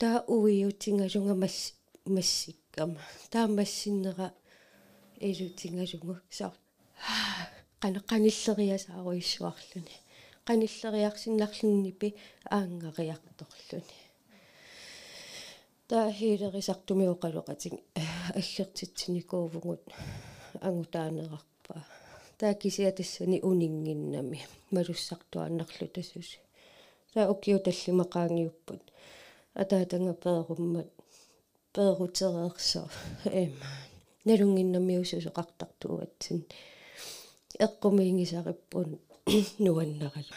таа 0.00 0.24
уиутингалунга 0.26 1.34
масс 1.34 1.74
массиккама. 2.04 3.00
Таа 3.30 3.46
массиннера 3.48 4.32
илутингалугу 5.20 6.16
саа 6.30 6.52
qana 7.82 8.00
qanilleriasaaruissuarluni 8.10 9.96
qanilleriarsinnarlunnipi 10.48 12.08
аангариарторлуни 12.56 13.98
таа 15.88 16.10
хилерисартуми 16.18 17.06
оқалоқатин 17.14 17.74
аллертитсиникуувгут 18.38 19.84
ангутаанерарпа 20.68 21.76
таа 22.40 22.54
кисиатассани 22.54 23.38
унингиннами 23.50 24.40
малуссартуаннарлу 24.74 25.86
тассус 25.94 26.30
таа 27.12 27.24
оккиу 27.32 27.58
таллимақаангиуппут 27.66 28.82
атаатанга 29.62 30.14
пееруммат 30.24 30.88
пеерутереерсо 31.74 32.82
эма 33.42 33.68
налунгиннамиусусоқартартуатсин 34.26 36.40
эққумиингисариппун 37.66 38.90
нуаннералу 39.64 40.34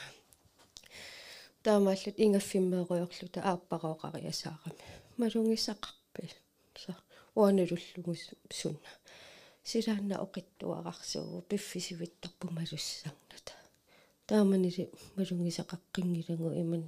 таамааллут 1.63 2.17
ингаффиммееруйорлута 2.25 3.39
ааппароқариасаарами 3.51 4.83
малунгиссақарпи 5.21 6.25
са 6.83 6.93
уанулуллугус 7.39 8.21
сунна 8.59 8.91
силаанна 9.63 10.15
оқиттуарарсуу 10.25 11.41
пиффисивиттарпу 11.49 12.45
малуссарната 12.57 13.53
тааманили 14.27 14.83
малунгисақаққингилагу 15.17 16.47
иман 16.63 16.83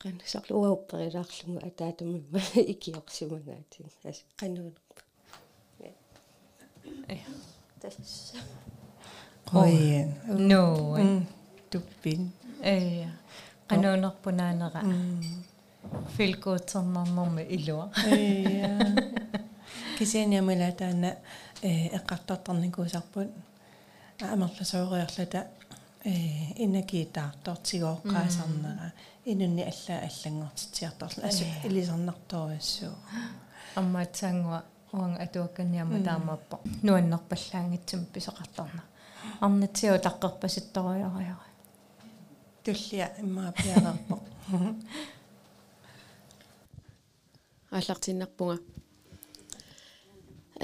qan 0.00 0.16
saqlu 0.32 0.54
uaupperilаарlungu 0.62 1.60
ataatamimma 1.68 2.40
ikiorsimangaati 2.74 3.78
as 4.10 4.18
qanuunerpa 4.38 5.02
ja 7.20 7.30
tas 7.80 7.96
qoyen 9.50 10.08
no. 10.50 10.64
Tuppin 11.70 12.22
ja 13.02 13.10
qanuunerpunaanera 13.68 14.80
filkuutsernernermi 16.16 17.42
ilua 17.56 17.86
ja 18.60 18.70
кисианиамала 19.97 20.71
таана 20.71 21.17
э 21.61 21.89
эққартартарникуусарпут 21.97 23.27
аамерласоoriарлата 24.21 25.47
э 26.05 26.11
инакиитаартортигооққаасарнера 26.63 28.93
инунни 29.25 29.63
алла 29.63 29.99
аллангортитсиарторла 30.07 31.27
асу 31.27 31.43
илисарнарторуассуу 31.63 32.95
аммаатсаангуа 33.75 34.63
уанга 34.91 35.23
атуакканиама 35.23 36.03
таамааппо 36.03 36.59
нуаннерпаллаангитсум 36.83 38.05
писоқартарна 38.13 38.83
арнатсиу 39.41 39.95
таққерпаситторуйариара 40.07 41.47
туллиа 42.63 43.07
иммаа 43.19 43.51
пиарерпо 43.51 44.19
аллартиннарпунга 47.71 48.61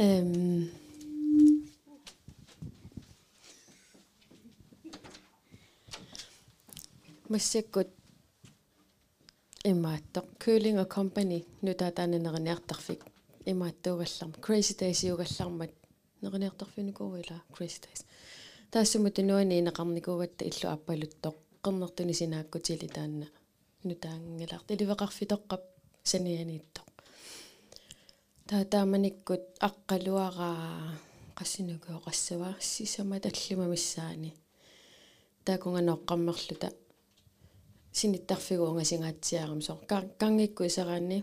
эм. 0.00 0.70
Массаккут 7.28 7.88
имаатто 9.62 10.24
Curling 10.42 10.78
a 10.80 10.86
Company 10.96 11.44
нутаатаананерниартарфик 11.62 13.04
имааттуугалларма 13.44 14.34
Crazy 14.46 14.74
Days 14.80 15.06
югаллармат 15.06 15.70
нерниартарфиникууила 16.22 17.42
Crazy 17.52 17.80
Days. 17.84 18.04
Таассумут 18.70 19.18
нуани 19.18 19.60
инеқарникууватта 19.60 20.44
иллу 20.44 20.72
аппалуттоқ 20.76 21.36
аққернертуни 21.62 22.14
синааккутили 22.14 22.88
таанна 22.88 23.26
нутаангиларт 23.84 24.70
иливеқарфитоққап 24.70 25.62
санианиитто 26.02 26.79
таа 28.50 28.64
тааманиккут 28.74 29.44
аққалуараа 29.68 30.98
qassinukuo 31.38 31.98
qassava 32.06 32.48
sisama 32.70 33.16
tallima 33.24 33.66
missaani 33.72 34.30
taakунга 35.46 35.80
ноққаммерлута. 35.88 36.68
Синиттарфигуунга 37.98 38.84
сингааtsiаарам 38.90 39.60
со 39.66 39.72
кангикку 40.20 40.62
исараанни 40.70 41.18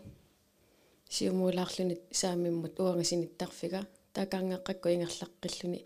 сиумуулаарлуни 1.15 1.95
саамиммут 2.19 2.79
уанга 2.79 3.03
синиттарфига 3.11 3.81
таакаангеққакку 4.15 4.87
ингерлаққиллуни. 4.95 5.79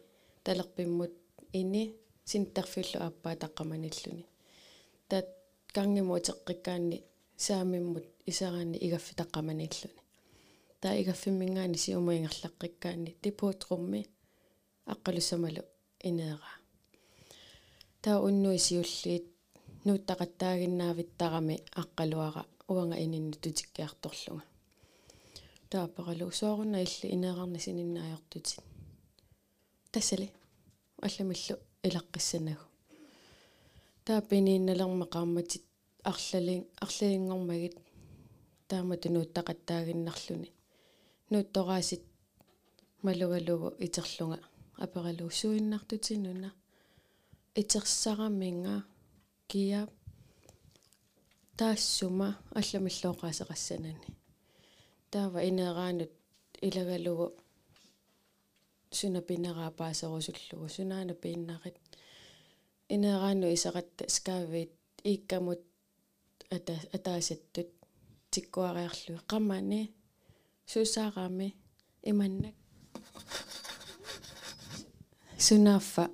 Талерпиммут 0.44 1.14
ини 1.60 1.84
синиттарфиллу 2.30 2.98
ааппаа 3.06 3.36
таққаманиллуни. 3.44 4.26
Таат 5.10 5.28
кангиму 5.76 6.14
теққиккаанни 6.28 6.98
саамиммут 7.46 8.06
исараанни 8.32 8.78
игаффи 8.86 9.14
таққаманиллуни 9.22 10.01
таа 10.82 10.94
игаффиммингаани 11.02 11.78
сиумуингерлаққиккаанни 11.84 13.12
типуутрумми 13.24 14.02
аққалуссамалу 14.94 15.64
инеера 16.10 16.52
таа 18.04 18.18
уннуи 18.28 18.60
сиуллиит 18.68 19.26
нууттақаттаагиннаавиттарами 19.86 21.56
аққалуара 21.82 22.44
уанга 22.72 22.98
ининну 23.06 23.36
тутиккиарторлунга 23.44 24.46
таа 25.72 25.86
паралу 25.96 26.32
соорунна 26.40 26.78
илли 26.86 27.08
инеерарни 27.16 27.60
сининнаajortutит 27.66 28.64
тассали 29.92 30.32
алламиллу 31.02 31.56
илаққиссанагу. 31.84 32.66
Таа 34.06 34.22
пиниинналерма 34.22 35.06
qaammatит 35.06 35.64
арлалин 36.04 36.66
арлалингормагит 36.80 37.76
таамату 38.68 39.10
нууттақаттаагиннарлуни 39.10 40.50
нууттораасит 41.32 42.04
малугалугу 43.02 43.76
итерлунга. 43.86 44.40
Апералу 44.78 45.30
суиннартутинуна. 45.30 46.50
Итерсараминга 47.56 48.84
кия 49.48 49.88
таассума 51.58 52.38
алламиллооqaасеқассанани 52.60 54.10
таава 55.12 55.40
инераанут 55.50 56.12
илагалугу 56.68 57.28
сунапинераа 58.92 59.72
паасерусуллугу 59.72 60.70
сунаана 60.70 61.14
пииннарит 61.14 61.78
инераану 62.96 63.48
исақатта 63.56 64.10
скаавит 64.10 64.72
ииккамут 65.04 65.62
ата 66.50 66.74
атаасаттут 66.96 67.70
тиккуариарлуи 68.32 69.20
қаммани 69.32 69.82
сусаарами 70.67 71.49
иманнак 72.11 72.55
сунааффа 75.47 76.05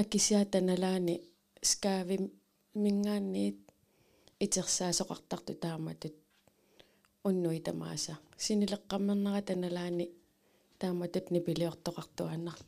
акисиатаналаани 0.00 1.14
скаави 1.70 2.16
мингаанниит 2.74 3.58
итерсаасоқартарту 4.44 5.54
тааматут 5.64 6.14
уннуи 7.28 7.60
тамааса 7.66 8.14
синилеққаммернера 8.44 9.42
таналаани 9.48 10.06
тааматут 10.80 11.26
нипилиортоқартуаннар 11.34 12.58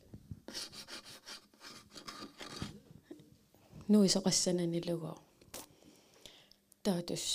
нуи 3.91 4.07
соқассананилугоо 4.15 5.17
таатус 6.83 7.25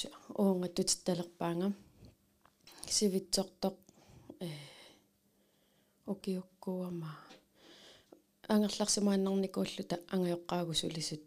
уонгаттутитталерпаанга 0.41 1.69
сивитсортоқ 2.96 3.76
э 4.48 4.50
окиуккуама 6.12 7.12
ангерларсимааннарникууллута 8.54 9.96
ангайоққаагусулисут 10.14 11.24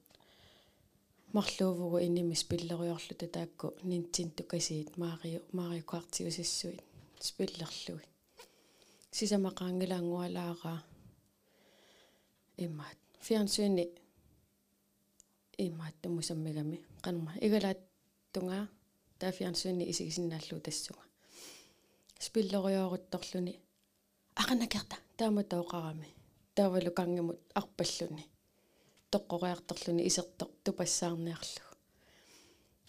марлуувгу 1.36 1.98
инимис 2.06 2.42
пиллериорлута 2.50 3.26
таакку 3.36 3.66
нинтинтукасиит 3.90 4.90
марио 5.02 5.40
марио 5.58 5.82
квартиусиссуит 5.90 6.82
спиллерлуи 7.26 8.06
сисамақаангилаангуалаара 9.16 10.74
имаат 12.64 12.98
фиансуини 13.26 13.84
имаат 15.66 15.94
тумусаммигами 16.02 16.78
канма 17.04 17.32
игалаат 17.46 17.80
тунгаа 18.32 18.64
таа 19.18 19.32
фиансуини 19.38 19.90
исигисиннааллуу 19.90 20.60
тассуга 20.60 21.05
спиллериоорутторлуни 22.18 23.60
ақанакерта 24.36 24.96
таама 25.16 25.42
таоқарами 25.42 26.08
таавалу 26.54 26.90
кангамут 26.90 27.40
арпаллуни. 27.54 28.24
Тоққориарторлуни 29.10 30.06
исертор 30.08 30.48
тупассаарниарлу 30.64 31.62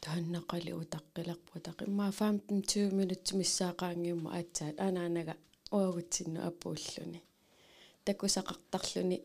тааннақали 0.01 0.71
утаққиларпу 0.71 1.59
тақимма 1.59 2.11
15 2.11 2.49
20 2.49 2.91
минут 2.93 3.31
миссаақаангиумма 3.39 4.29
аатсаат 4.37 4.79
анаанага 4.79 5.35
уагутсинну 5.71 6.39
апууллуни 6.47 7.21
такусақартарлуни. 8.05 9.19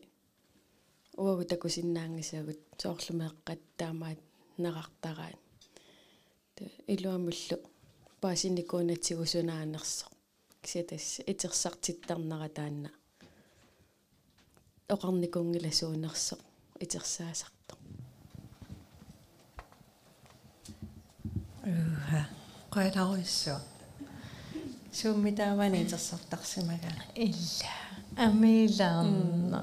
Уагу 1.15 1.43
такусиннаангисагут 1.45 2.59
соорлумеэққат 2.81 3.61
таамаат 3.77 4.19
нақартараат 4.57 5.39
илуамуллу 6.87 7.57
паасинникуунатсигусунаанерсо 8.23 10.05
кисатас 10.63 11.07
итерсартиттарнера 11.31 12.49
таанна 12.57 12.89
оқарникунгиласуунерсо 14.93 16.35
итерсаасарто 16.83 17.73
уха 21.63 22.21
қойларуиссуа 22.73 23.59
сууммитаавани 24.93 25.83
итерсартарсимага 25.83 26.91
илла. 27.15 27.73
Амилаарна 28.25 29.59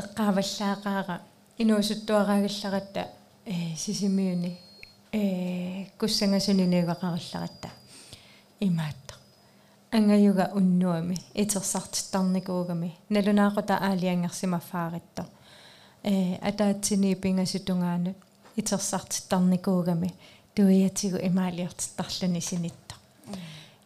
эққаваллаақаара 0.00 1.16
инуусуттуараагилларатта 1.62 3.02
э 3.46 3.76
сисимиуни 3.76 4.58
э 5.12 5.86
куссангасунинеугақарилларатта 5.98 7.68
имаатта 8.60 9.14
ангаюга 9.90 10.50
уннуами. 10.54 11.16
Итерсартиттарникуугами 11.34 12.96
налунаақута 13.10 13.74
аалиангерсимафааritto 13.88 15.24
э 16.04 16.36
атаатсини 16.48 17.14
пингасутунгаанут 17.14 18.16
итерсартиттарникуугами 18.56 20.10
туиатигу 20.54 21.16
имаалиортиттарлуни 21.16 22.40
синитто 22.40 22.94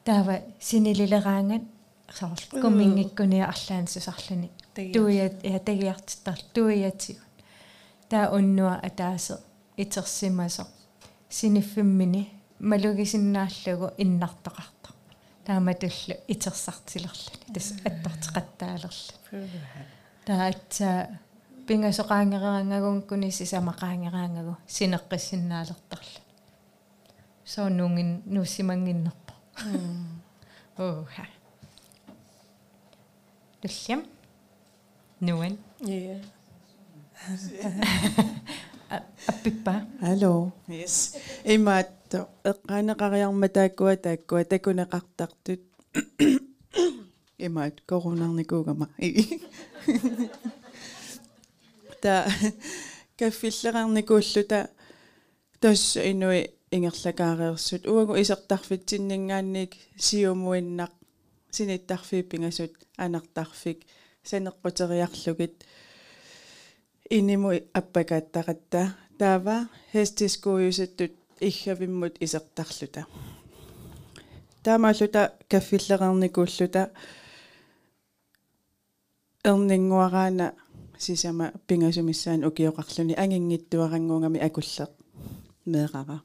таава 0.04 0.40
синилилераангат 0.60 1.62
сарл 2.18 2.42
кумингиккуниа 2.62 3.46
арлаансусарлуни 3.46 4.50
туиат 4.76 5.44
я 5.44 5.58
тагиартиттар. 5.58 6.38
Туиатигу. 6.52 7.20
Таа 8.08 8.30
уннуа 8.30 8.80
атаасе 8.82 9.36
итерсимасо 9.76 10.66
синиффиммини 11.28 12.30
малугисиннааллугу 12.60 13.90
иннартоқарта 13.98 14.90
тааматуллу 15.44 16.14
итерсартилерлани 16.28 17.54
тас 17.54 17.74
аттартеқаттаалерла 17.84 18.90
таатса 20.26 21.20
пингасоқаангераангагун 21.66 23.02
кунисси 23.02 23.44
самақаангераангагу 23.44 24.56
синеққиссиннаалертарла 24.66 26.20
соонунгин 27.44 28.22
нуссимангиннерпа 28.26 29.34
оха 30.76 31.26
туллям 33.60 34.04
нуан 35.20 35.58
я 38.90 39.04
аппиппа 39.26 39.86
Hallo. 40.00 40.52
Yes. 40.68 41.16
Имаатто 41.44 42.28
эққаанеқариарма 42.44 43.48
тааккуа 43.48 43.96
тааккуа 43.96 44.44
такунеқартартут. 44.44 45.60
Имаат 47.38 47.80
коронарникуугама. 47.86 48.88
Та 52.02 52.26
каффиллерарникууллута 53.18 54.70
тасс 55.60 55.96
инуи 55.96 56.50
ингерлакаариерсут 56.70 57.86
уагу 57.86 58.14
исертарфитсиннингаанник 58.20 59.74
сиумуиннақ 59.96 60.92
синиттарфииппингасут 61.50 62.72
анартарфик 62.96 63.82
санеққутериарлугит 64.22 65.64
inimu 67.09 67.49
appakaаттaqatta 67.73 68.81
taava 69.17 69.55
hestiskuuyusattut 69.93 71.13
иггавиммут 71.41 72.15
исертарлута 72.21 73.03
таамааллута 74.63 75.21
каффиллеқарникууллута 75.51 76.81
эрнингуараана 79.43 80.53
сисама 80.97 81.51
пингасумиссаан 81.67 82.45
укиоқарлуни 82.49 83.15
ангингиттуарангунгами 83.23 84.39
акуллеқ 84.47 84.91
меэқара 85.65 86.17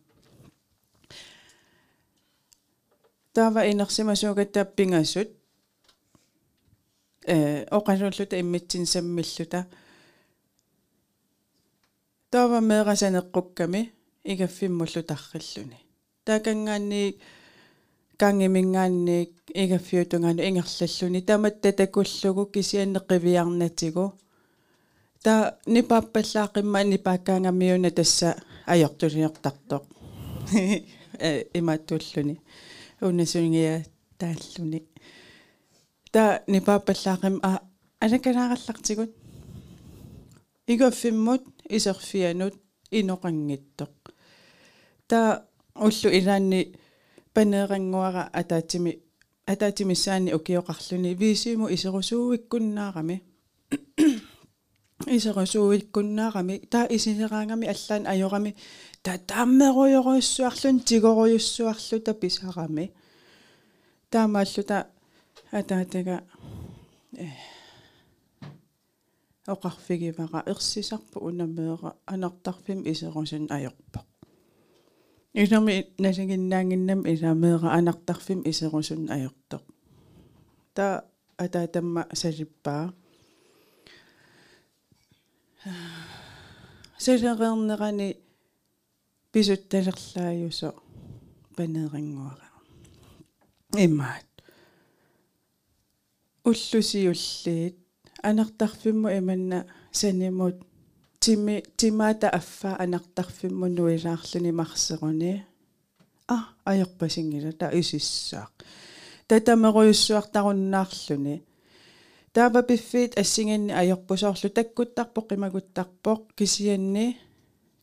таава 3.34 3.60
инерсимасуугаттаа 3.70 4.64
пингасут 4.64 5.28
э 7.26 7.64
оқалууллута 7.70 8.40
иммитсин 8.40 8.86
саммиллута 8.86 9.66
Таава 12.31 12.59
меэрасанеққукками 12.69 13.81
игаффиммуллу 14.31 15.01
тарриллуни 15.11 15.79
таакангаанни 16.25 17.03
кангимингаанни 18.21 19.17
игаффиутунгаани 19.63 20.41
ингерллаллуни 20.49 21.21
таматта 21.29 21.71
такуллугу 21.79 22.43
кисианнеққивиарнатигу 22.53 24.05
та 25.23 25.57
нипаппаллаақимма 25.67 26.79
нипааккаангамиуна 26.91 27.91
тасса 27.91 28.29
аёртулиортартоқ 28.73 29.83
э 31.19 31.45
имааттууллуни 31.59 32.35
унасунгия 33.01 33.85
тааллуни. 34.17 34.83
Та 36.11 36.43
нипаппаллаақим 36.47 37.39
а 37.43 37.61
алаканаараллартигут 37.99 39.11
игаффиммут 40.67 41.43
исерфианут 41.69 42.55
иноқангиттоқ 42.91 43.93
та 45.07 45.45
уллу 45.75 46.09
илаанни 46.19 46.75
панеерангуара 47.33 48.29
атаатими 48.33 48.99
атаатимиссаани 49.45 50.33
укиоқарлуни 50.33 51.13
висиму 51.13 51.67
исерусууиккуннаарами 51.75 53.21
исерусууиккуннаарами 55.07 56.55
таа 56.71 56.87
исинераангами 56.89 57.67
аллаан 57.73 58.03
ajorami 58.13 58.55
та 59.03 59.17
тааммеруйоруйссуарлун 59.17 60.79
тигоруйуссуарлута 60.79 62.13
писарами 62.13 62.93
таамааллута 64.09 64.87
атаатага 65.51 66.23
э 67.17 67.27
оқарфигивара 69.53 70.43
ерсисарпу 70.51 71.19
унамеера 71.27 71.91
анартарфим 72.05 72.79
исерусун 72.91 73.45
ajorпоқ 73.57 74.05
илами 75.33 75.75
насигиннаангиннам 76.03 77.01
иламеера 77.13 77.69
анартарфим 77.77 78.39
исерусун 78.45 79.09
ajortoq 79.15 79.63
та 80.73 81.05
атаатамма 81.37 82.07
салиппаа 82.13 82.93
сэлерернерани 86.97 88.17
писутталерлааюсо 89.31 90.69
панеерингуара 91.55 92.47
имаат 93.85 94.31
уллусиуллиит 96.43 97.80
анартарфимму 98.23 99.09
иманна 99.09 99.65
санимут 99.91 100.55
тими 101.19 101.63
тимаата 101.77 102.29
аффа 102.29 102.75
анартарфимму 102.79 103.67
нуилаарлуни 103.67 104.51
марсеруни 104.51 105.45
а 106.27 106.37
аёрпасингила 106.65 107.51
та 107.51 107.71
исиссаақ 107.79 108.51
татамеруйуссуартаруннаарлуни 109.27 111.43
таава 112.33 112.61
пиффит 112.63 113.17
ассигинни 113.21 113.73
аёрпусоорлу 113.81 114.49
таккуттарпоқ 114.57 115.27
имагуттарпоқ 115.35 116.21
кисианни 116.37 117.07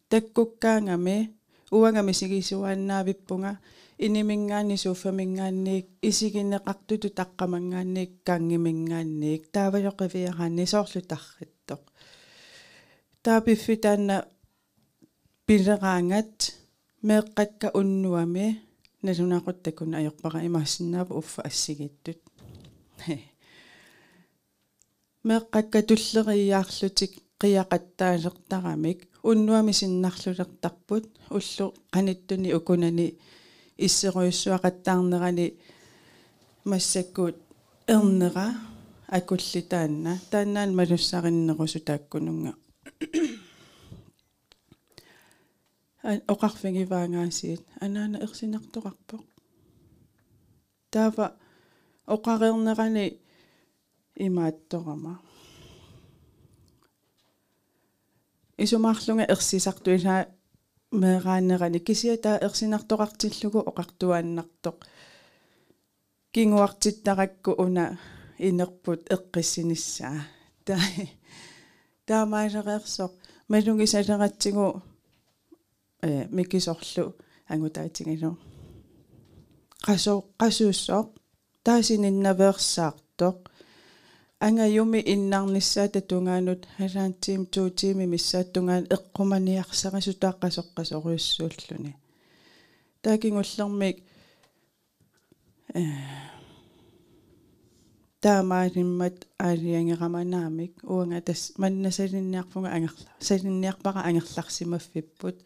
таккуккаангами 0.09 1.35
уангами 1.70 2.12
сигисуааннаавиппунга 2.12 3.59
inimingaanni 3.99 4.77
suuffamингаанниик 4.83 5.87
исигинеқартуту 6.09 7.09
таққамангаанниик 7.19 8.13
кангимингаанниик 8.27 9.43
таавалоқивиараанни 9.55 10.65
соорлу 10.73 11.01
тарриттоқ 11.11 11.83
таапиффитаанна 13.25 14.17
пилераангат 15.47 16.35
меэққакка 17.09 17.69
уннуами 17.81 18.47
налунақуттакун 19.03 19.95
аёрпара 19.99 20.47
имаассиннаава 20.49 21.13
уффа 21.21 21.43
ассигиттут 21.49 22.21
меэққакка 25.29 25.79
туллериаарлутик 25.89 27.13
қиақаттаалертарамик 27.41 28.99
уннуами 29.23 29.73
синнарлулертарпут 29.73 31.05
уллу 31.31 31.75
қаниттуни 31.95 32.53
укунани 32.59 33.19
иссеруйуссуақаттаарнерани 33.79 35.47
массаккуут 36.64 37.37
эрнера 37.87 38.49
акуллитаанна. 39.07 40.12
Тааннаан 40.31 40.75
малуссариннерусу 40.75 41.81
тааккунунга 41.81 42.55
оқарфигиваангаасиит 46.03 47.62
анаана 47.81 48.19
ерсинартоқарпоқ 48.27 49.23
таава 50.91 51.37
оқарернерани 52.07 53.21
имаатторама 54.17 55.21
исумаарлунга 58.57 59.25
ерсисартуилаа 59.35 60.29
меэраанерани 60.92 61.81
кисиата 61.81 62.38
ерсинартоқартиллугу 62.42 63.61
оқартуааннартоқ. 63.70 64.77
Кингуартиттаракку 66.33 67.51
уна 67.59 67.98
инерпут 68.38 69.01
эққиссиниссаа 69.14 70.27
таа 70.64 70.81
таамаалереерсоқ 72.07 73.12
малунги 73.48 73.87
салератсигу 73.87 74.83
э 76.03 76.27
микисорлу 76.37 77.16
ангутаатигалу 77.53 78.38
qasо 79.87 80.12
qasuussooq 80.40 81.09
taasininnaveersaartoq 81.64 83.38
ангаюми 84.40 85.01
иннарниссаа 85.14 85.88
татунгаанут 85.88 86.66
халаантиим 86.77 87.46
туутиими 87.46 88.05
миссааттунгаан 88.07 88.85
эққуманиарсарису 88.96 90.12
тааққасоққасоруйуссууллуни 90.22 91.92
таакингуллермик 93.03 93.96
э 95.74 95.83
таамаалиммат 98.20 99.27
аалиангераманаамик 99.38 100.72
уанга 100.83 101.20
тас 101.20 101.53
маннасалинниарфунга 101.57 102.70
ангерла 102.77 103.11
салинниарпара 103.20 104.01
ангерларсимаффиппут 104.09 105.37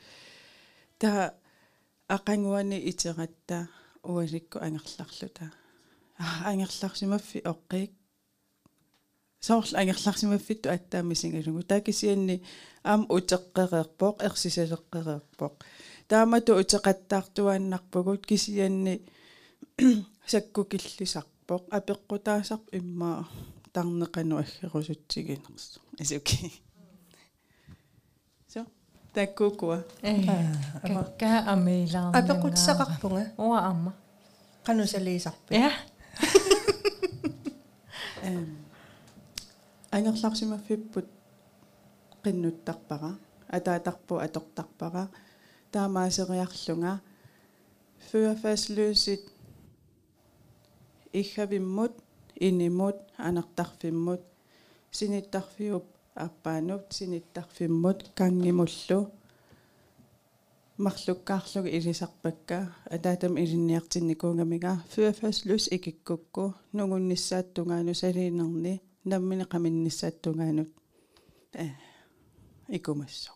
та 0.98 1.34
ақангуани 2.08 2.78
итератта 2.90 3.68
уаликку 4.02 4.58
ангерларлута 4.58 5.52
ангерларсимаффи 6.44 7.38
оққик 7.52 7.92
соорл 9.42 9.74
ангерларсимаффитту 9.80 10.70
аттаамисингалугу 10.70 11.62
таакисианни 11.66 12.36
аам 12.84 13.02
утеққереерпоқ 13.16 14.16
ерсисалеққереерпоқ 14.26 15.52
таамату 16.08 16.52
утеқаттаартуааннарпугут 16.60 18.22
кисианни 18.26 18.94
саккукиллисарпоқ 20.32 21.62
апеққутаасарп 21.78 22.64
иммаа 22.78 23.26
тарнеқану 23.74 24.38
аггерусутсигинерс 24.42 25.80
асуки 26.00 26.52
со 28.52 28.66
таккукуа 29.14 29.78
э 30.02 30.12
ка 31.20 31.30
амилаарнаа 31.52 32.18
апеқутсақарпунга 32.20 33.24
уа 33.38 33.58
амма. 33.70 33.92
Канусалиисарпи 34.64 35.54
я 35.54 35.72
ангерларсимаффиппут 39.96 41.06
qinnuttарпара 42.22 43.12
атаатарпу 43.56 44.14
атортарпара 44.26 45.04
таамаасериарлунга 45.72 46.92
фюафаслуусит 48.08 49.22
иггавиммут 51.12 51.92
инимут 52.46 52.96
анертарфиммут 53.16 54.22
синиттарфиуп 54.90 55.84
аппаанут 56.14 56.84
синиттарфиммут 56.90 57.98
кангимуллу. 58.14 59.10
Марлуккаарлуг 60.78 61.66
илисарпакка 61.66 62.74
атаатам 62.84 63.36
илинниартинникуунгамига 63.42 64.82
фюафаслус 64.92 65.68
икиккукку 65.70 66.54
нугунниссааттунгаану 66.72 67.94
салиинерни 67.94 68.80
наммини 69.04 69.44
qaminnissaattунгаанут 69.44 70.70
э 71.54 71.68
икумассо. 72.68 73.32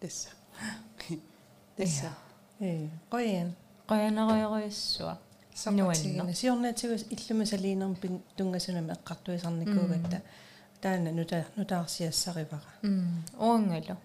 Тасса 0.00 0.30
тасса 1.76 2.10
э 2.60 2.88
qoyan 3.10 3.56
qoyanerioriussua 3.88 5.16
сапатигина 5.54 6.34
сиорнаатигус 6.34 7.04
иллума 7.10 7.44
салиинерпин 7.46 8.22
тунгасунами 8.36 8.92
эққартуисарникуугатта 8.92 10.22
таана 10.80 11.10
нута 11.12 11.46
нутаарсиассаривара. 11.56 12.70
М 12.82 13.24
оангало 13.38 13.96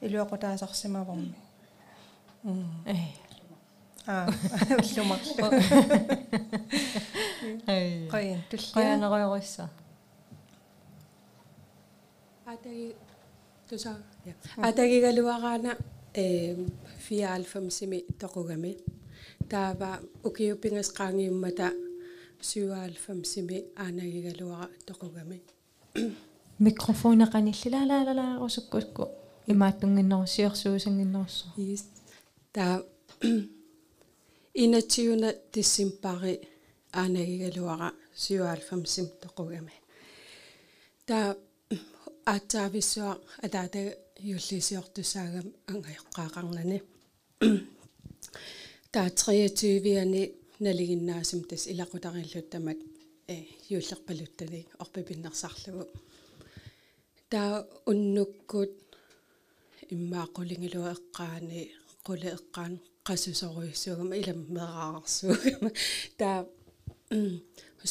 илуақутаасарсимаварми 0.00 1.34
э 2.86 2.96
аа. 4.12 4.26
Уллумарлу 4.82 5.46
ай. 7.74 7.86
Qoyan 8.12 8.40
tullia 8.50 8.72
qoyanerioriussa 8.76 9.64
атаги 12.52 12.86
туса 13.68 13.92
атагигалуараана 14.68 15.72
э 16.14 16.16
94-сими 17.08 17.98
тоқугами 18.20 18.72
таава 19.50 19.90
укиуппингас 20.28 20.88
qaangiummata 20.98 21.66
97-сими 22.40 23.58
аанагигалуара 23.82 24.66
тоқугами 24.88 25.38
микрофонеқаниллалаалалаарусуккуску 26.66 29.04
имааттунгиннерусиорсуусангиннерусо 29.52 31.46
yes 31.56 31.82
та 32.52 32.82
инатсиуна 34.64 35.30
тиссимпари 35.52 36.34
аанагигалуара 37.00 37.88
97-сим 38.24 39.06
тоқугами 39.22 39.74
та 41.06 41.36
аатсаависсуа 42.32 43.12
атаата 43.46 43.80
юллисиортусаагам 44.34 45.46
ангайоққаақарнани 45.72 46.78
таа 48.94 49.08
23-ани 49.08 50.22
налигиннаасим 50.66 51.40
тас 51.50 51.62
илақутариллуттамат 51.72 52.78
э 53.34 53.36
юллерпалуттани 53.76 54.60
орпипиннерсарлугу 54.82 55.84
таа 57.32 57.52
уннуккут 57.90 58.74
иммаақулингилу 59.94 60.82
эққаани 60.94 61.60
қуле 62.06 62.28
эққаан 62.38 62.74
илам 64.20 64.40
мераарсуугама 64.56 65.70
таа 66.18 66.38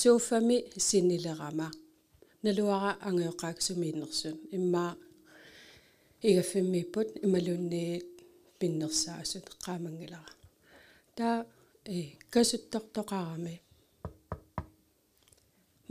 сууффами 0.01 0.57
синнилерама 0.88 1.68
налуара 2.43 2.91
ангеоқааксумииннерсун 3.07 4.36
иммаа 4.57 4.91
игаффиммиппут 6.30 7.09
ималуунни 7.26 7.84
пиннерсаасут 8.59 9.45
эққаамангилара 9.51 10.32
таа 11.18 11.38
э 11.95 11.97
касуттортоқарами 12.34 13.55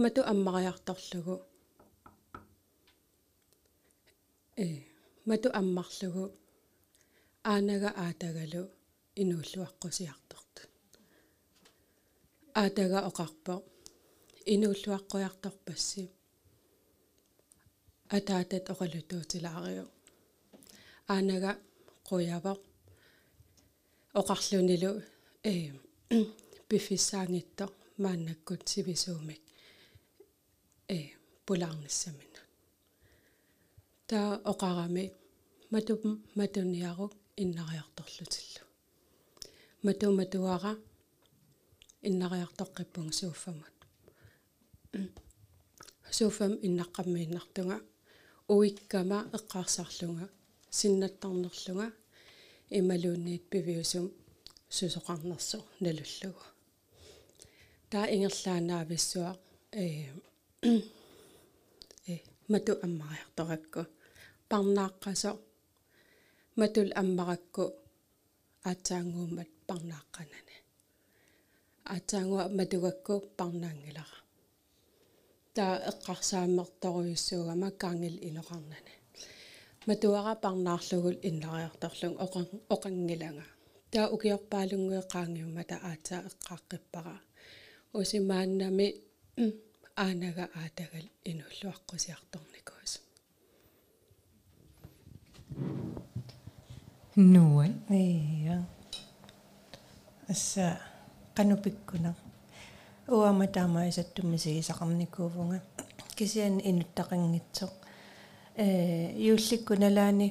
мату 0.02 0.20
аммариарторлугу 0.32 1.36
э 4.64 4.66
мату 5.28 5.48
аммарлугу. 5.60 6.24
Аанага 7.52 7.90
аатагалу 8.04 8.62
инууллуаққусиартort 9.22 10.54
аатага 12.60 12.98
оқарпо 13.10 13.54
инууллуаққуярторпасси 14.54 16.02
атаатат 18.16 18.64
оқалутуутилаариу 18.72 19.86
аанага 21.12 21.52
қуява 22.08 22.52
оқарлунилу 24.20 24.92
э 25.52 25.54
пиффисаангитто 26.68 27.64
мааннаккут 28.02 28.62
сивисуумик 28.70 29.42
э 30.96 30.98
пулаарниссамина 31.46 32.40
таа 34.08 34.30
оқарами 34.52 35.04
матум 35.72 36.02
матуниарук 36.38 37.12
иннариарторлутиллу 37.42 38.65
мату 39.82 40.10
матуара 40.18 40.72
иннариартоққиппунг 42.08 43.12
сууффамут 43.20 43.76
сууфам 46.16 46.52
иннаққаммииннартунга 46.66 47.78
уиккама 48.48 49.18
эққарсарлунга 49.36 50.26
синнаттарнерлунга 50.70 51.88
ималуунниит 52.70 53.44
пивиусум. 53.50 54.12
Сусоқарнерсу 54.68 55.58
налуллугу 55.80 56.44
таа 57.90 58.06
ингерлаанаависсуа 58.14 59.30
э 59.72 59.84
э 62.12 62.14
мату 62.48 62.72
аммариарторакку 62.84 63.82
парнааққасо. 64.50 65.30
Матул 66.58 66.90
аммаракку 67.00 67.64
аатсаангууммат 68.68 69.50
парнааққанани 69.68 70.56
аатсаангуа 71.94 72.44
матугакку 72.58 73.14
парнаангилара 73.38 74.18
таа 75.56 75.74
эққарсааммерторуйуссуугама 75.90 77.68
каангил 77.82 78.16
илоқарнани 78.28 78.94
матуара 79.88 80.34
парнаарлугул 80.44 81.16
иннариарторлун 81.28 82.14
оқан 82.24 82.46
оқангилага 82.74 83.44
таа 83.92 84.06
укиорпаалунгуе 84.14 85.02
qaangiummata 85.12 85.76
аатса 85.90 86.16
эққааққиппара 86.28 87.16
усимааннами 88.00 88.88
аанага 90.04 90.44
аатагал 90.60 91.06
инуллуаққусиарторникуус 91.30 92.92
нуай 97.34 97.70
Iya. 97.90 98.58
Assa 100.29 100.77
qanupikkuna. 101.35 102.13
Uama 103.09 103.47
taama 103.47 103.85
isattumisigisaqarnikuuvunga. 103.85 105.59
Kisian 106.15 106.59
inuttaqanngitsoq. 106.59 107.73
Э 108.57 108.65
юулликкуналаани 109.27 110.27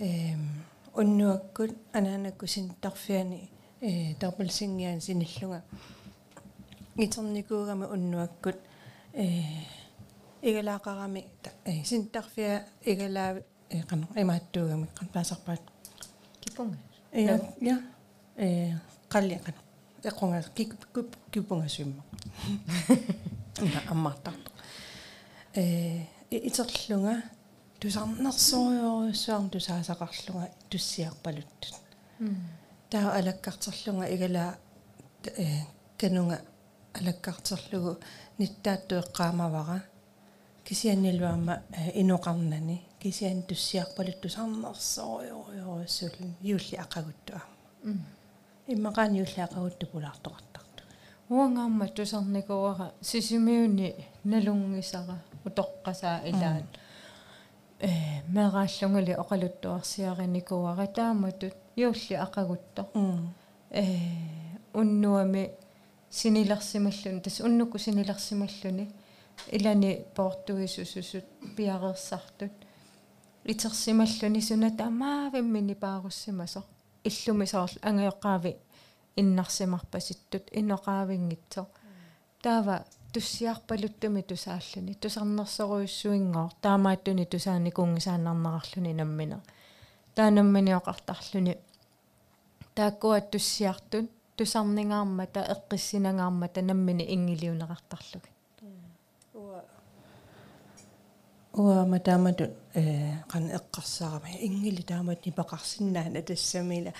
эм 0.00 0.42
уннуаккут 0.94 1.72
анаанаккусин 1.92 2.74
тарфиани 2.80 3.50
э 3.80 4.14
тарпалсингиан 4.20 5.00
синиллунга. 5.00 5.62
итерникуугами 6.96 7.86
уннуаккут 7.86 8.56
э 9.12 9.26
игалаақарами 10.42 11.26
э 11.64 11.84
синтарфиа 11.84 12.64
игалаа 12.84 13.42
э 13.70 13.80
қано 13.82 14.06
имааттуугами 14.14 14.86
қанпаасарпаат 14.98 15.60
кипунга 16.40 16.78
я 17.12 17.40
я 17.60 17.82
э 18.39 18.73
қаллиақана 19.09 19.57
эққунга 20.03 20.43
кик 20.55 20.75
кипунгасуимма 21.31 22.03
на 23.59 23.91
аммартарто 23.91 24.51
э 25.53 26.05
итерлунга 26.31 27.23
тусарнерсориоруссуарн 27.79 29.49
тусаасақарлунга 29.49 30.49
туссиарпалуттут 30.69 31.75
таа 32.89 33.17
алаккартерлунга 33.19 34.05
игалаа 34.15 34.57
э 35.25 35.65
канунга 35.97 36.41
алаккартерлугу 36.93 37.99
ниттааттуэққаамавара 38.39 39.83
кисианнилуама 40.63 41.63
инуқарнани. 41.95 42.85
Кисиан 43.01 43.43
туссиарпалут 43.43 44.21
тусарнерсориоруссуулун 44.21 46.35
юулли 46.41 46.75
ақагуттуа 46.75 47.41
иммақаани 48.73 49.19
юулли 49.19 49.41
ақагутту 49.47 49.85
пулаартоқартарту 49.91 50.81
уангаамма 51.29 51.87
тусарникуара 51.87 52.93
сисимиуни 53.01 53.95
налунгисара 54.23 55.17
утоққасаа 55.45 56.17
илаат 56.29 56.69
э 57.79 57.89
мерааллунгали 58.35 59.13
оқалуттуарсиариникуара 59.23 60.87
тааматут 60.87 61.55
юулли 61.75 62.15
ақагутто. 62.25 62.81
Э 63.71 63.85
уннуами 64.73 65.51
синилерсималлун 66.09 67.21
тас 67.21 67.39
уннуку 67.39 67.77
синилерсималлуни 67.77 68.91
илани 69.51 70.05
португисусусут 70.15 71.25
пиареерсартут 71.55 72.51
итерсималлуни 73.45 74.41
суна 74.41 74.69
тамаавиммини 74.75 75.75
пааруссимасо 75.75 76.63
иллуми 77.03 77.45
соорл 77.45 77.77
ангиоққаави 77.89 78.51
иннарсимарпаситтут 79.21 80.45
инноқаавингитсо 80.59 81.63
таава 82.43 82.75
туссиарпалуттуми 83.13 84.21
тусааллуни 84.29 84.93
тусарнерсоруйуссуингоор 85.01 86.51
таамааттуни 86.61 87.25
тусаани 87.25 87.71
кунгисааннарнарарлуни 87.71 88.93
наммина 88.93 89.37
таанамманиоқартарлуни 90.15 91.53
тааккуат 92.75 93.31
туссиартун 93.31 94.09
тусарнingаармата 94.37 95.41
эққиссинангаармата 95.53 96.61
наммини 96.61 97.03
ингилиунеқартарлуги 97.15 98.29
уа 101.59 101.85
матааматут 101.85 102.51
э 102.73 102.83
кан 103.31 103.43
эққарсаарами 103.57 104.31
ингили 104.47 104.81
таамат 104.81 105.25
нипақарсинаана 105.25 106.21
тассамила 106.29 106.93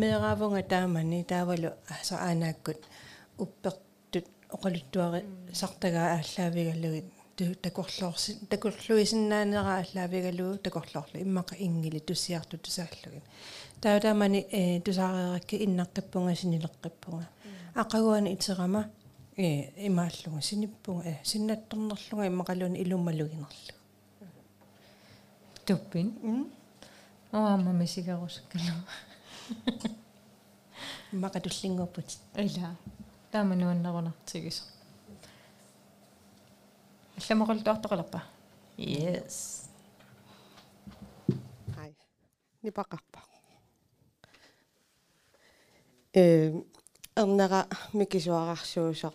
меэраавунга 0.00 0.62
таамани 0.72 1.24
таавалу 1.32 1.70
асааанааккут 1.94 2.80
уппертут 3.42 4.26
оқалуттуари 4.54 5.20
сартагаа 5.60 6.06
ааллаавигаллугит 6.16 7.06
такорлоорси 7.66 8.30
такорлуисиннаанера 8.52 9.72
ааллаавигалугу 9.80 10.58
такорлоорлу 10.66 11.16
иммақа 11.26 11.54
ингили 11.66 11.98
туссиарту 11.98 12.56
тусааллугит 12.64 13.24
таутаамани 13.82 14.40
э 14.58 14.80
тусаарееракки 14.86 15.56
иннаққиппунга 15.66 16.32
синилеққиппунга 16.40 17.26
ақагуани 17.82 18.32
итерама 18.36 18.82
э 19.36 19.46
имааллуга 19.88 20.40
синиппунга 20.40 21.02
э 21.10 21.14
синнатторнерлуга 21.30 22.24
иммақалуни 22.30 22.80
илуммалугинерлу 22.82 23.75
туппин 25.66 26.08
оама 27.32 27.72
мисигарусаккалу 27.72 28.74
иммақатуллингууппут 31.12 32.08
ила 32.44 32.70
таамануаннерунартигис 33.32 34.58
алламоқалтуартоқалерпа 37.18 38.22
yes. 38.76 39.36
Hej. 41.76 41.94
Nipaqarpa. 42.62 43.20
Э 46.14 46.52
эрнера 47.16 47.66
микисуарарсуусоq 47.92 49.14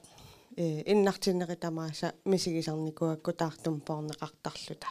э 0.58 0.84
иннартиннеритамааса 0.92 2.14
мисигисарникуакку 2.26 3.34
таартум 3.34 3.80
порнеқартарлута 3.80 4.88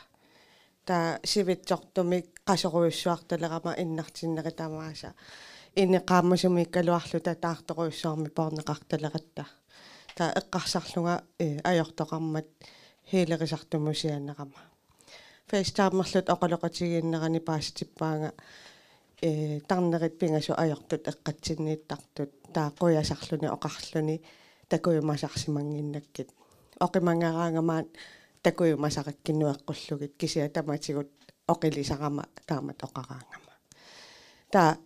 та 0.91 1.21
сивитсортумик 1.23 2.27
qasоруйуссуарталерама 2.45 3.77
иннартиннеритамааса. 3.79 5.15
Инеқааммасуми 5.77 6.63
иккалуарлута 6.63 7.37
таарторуйуссуарми 7.37 8.29
порнеқарталератта 8.29 9.45
та 10.17 10.33
эққарсарлунга 10.41 11.23
э 11.39 11.61
аёртоқармат 11.63 12.49
хилерисартумусианерама 13.11 14.61
фейстааммерлут 15.47 16.29
оқалоқатигииннерани 16.29 17.39
пааситиппаанга 17.39 18.33
э 19.23 19.61
тарнерит 19.69 20.19
пингасу 20.19 20.55
аёртут 20.57 21.07
эққатсиннииттартут 21.07 22.33
таа 22.53 22.73
қуясарлуни 22.81 23.47
оқарлуни 23.57 24.23
такуйумасарсимангиннаккит 24.69 26.31
оқимангараангамаат 26.81 27.87
такуйумасақаккинуэққуллугит 28.43 30.17
кисиа 30.17 30.49
таматигут 30.49 31.11
оқилисарама 31.47 32.25
таамат 32.47 32.83
оқараангама 32.83 33.55
таа 34.53 34.79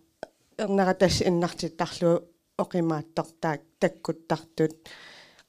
эрнера 0.57 0.93
тасс 0.93 1.21
иннартиттарлу 1.21 2.11
оқимааттортаак 2.57 3.61
таккуттартут 3.79 4.75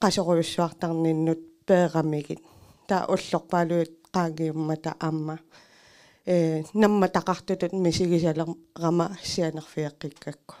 qasоруйуссуартарниннут 0.01 1.41
пеэрамигит 1.67 2.41
таа 2.87 3.05
уллорпаалуит 3.13 3.93
qaagиуммата 4.13 4.95
аама 4.99 5.39
э 6.25 6.63
намма 6.73 7.07
тақартутут 7.07 7.73
мисигисалерама 7.73 9.17
сианерфиаққиккакку. 9.23 10.55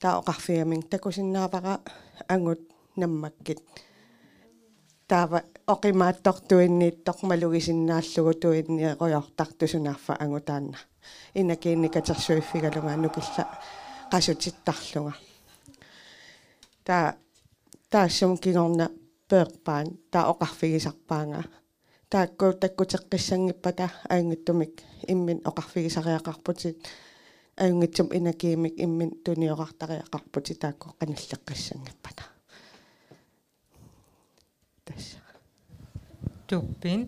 Таа 0.00 0.18
оқарфиамин 0.20 0.82
такусиннаапара 0.82 1.80
ангут 2.28 2.60
наммаккит 2.96 3.60
таава 5.14 5.40
оқимааттортуиннииттоқ 5.74 7.18
малугисиннааллугу 7.30 8.32
туинниэқуйортартусунаарфа 8.42 10.12
ангутаанна. 10.24 10.78
Инакиинникатерсуиффигалунга 11.40 12.96
нукилла 13.02 13.44
qasutittарлунга 14.12 15.14
таа 16.86 17.14
таассум 17.92 18.32
кигорна 18.44 18.86
перпаан 19.30 19.86
таа 20.12 20.24
оқарфигисарпаанга. 20.32 21.42
Таакку 22.10 22.46
таккутеққиссангиппата 22.62 23.86
аангиттумик 24.14 24.74
иммин 25.12 25.38
оқарфигисариақарпутит. 25.50 26.76
Аюнгитсум 27.62 28.08
инакиимик 28.18 28.74
иммин 28.84 29.10
туниоқартариақарпути 29.24 30.54
таакку 30.62 30.86
қаналлеққиссангиппата 30.98 32.24
тасса 34.84 35.18
туппин 36.48 37.00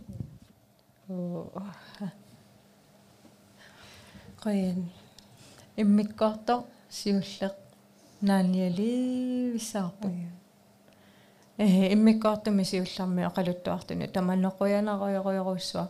qoyan 4.42 4.80
иммиккорто 5.76 6.54
сиуллеқ 6.90 7.54
нааниали 8.22 9.52
виссаарпу 9.54 10.08
э 11.58 11.92
иммиккортуми 11.94 12.64
сиулларми 12.64 13.22
оқалуттуартуни 13.30 14.06
таманнеқуянаруйоруйоруссуа 14.14 15.88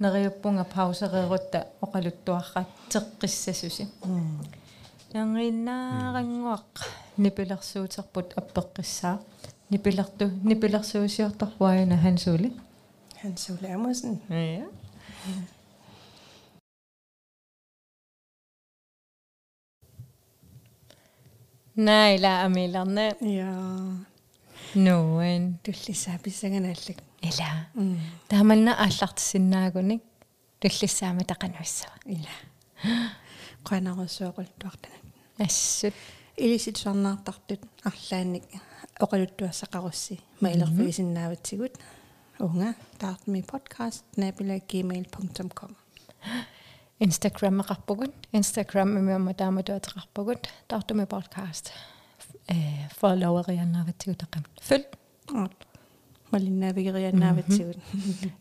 нериуппунга 0.00 0.64
паусереерутта 0.64 1.66
оқалуттуаррат 1.84 2.68
теққиссасуси 2.92 3.84
янгиннаарангуақ 5.12 6.72
нипилерсуутерпут 7.22 8.28
аппеққиссаа 8.40 9.18
нипилерту 9.70 10.30
нипилерсуусиорторваана 10.42 11.96
хансуули 11.96 12.52
Hans 13.22 13.50
Ole 13.50 13.74
Amundsen 13.74 14.22
ja 14.30 14.66
Naila 21.76 22.44
amilerne 22.44 23.06
ja 23.20 23.52
nuan 24.74 25.60
туллисааписсаганааллак 25.64 26.98
ила 27.22 27.50
тааманна 28.28 28.72
ааллартсиннаагуник 28.84 30.02
туллиссаама 30.60 31.22
тақануиссава 31.30 31.96
ила 32.06 32.34
qanarussuoqultuartanat 33.68 35.04
ассут 35.38 35.94
илисит 36.40 36.76
сорнаартартут 36.78 37.60
арлаанник 37.84 38.44
оқалуттуассақарусси 39.04 40.20
маилерфигисиннааватсигут 40.40 41.74
унга 42.38 42.74
таартми 42.98 43.42
подкаст 43.42 44.04
nabila@gmail.com 44.16 45.72
Instagram 47.00 47.62
qarpugут 47.68 48.14
Instagram 48.32 48.88
миамма 49.06 49.34
тааматуатеқарпугут 49.34 50.48
таартуми 50.66 51.04
podcast 51.04 51.66
э 52.48 52.88
followeрианнааватсигу 53.00 54.16
тақам 54.22 54.44
фул 54.62 54.82
малиннаавигерианнааватсигут 56.32 57.78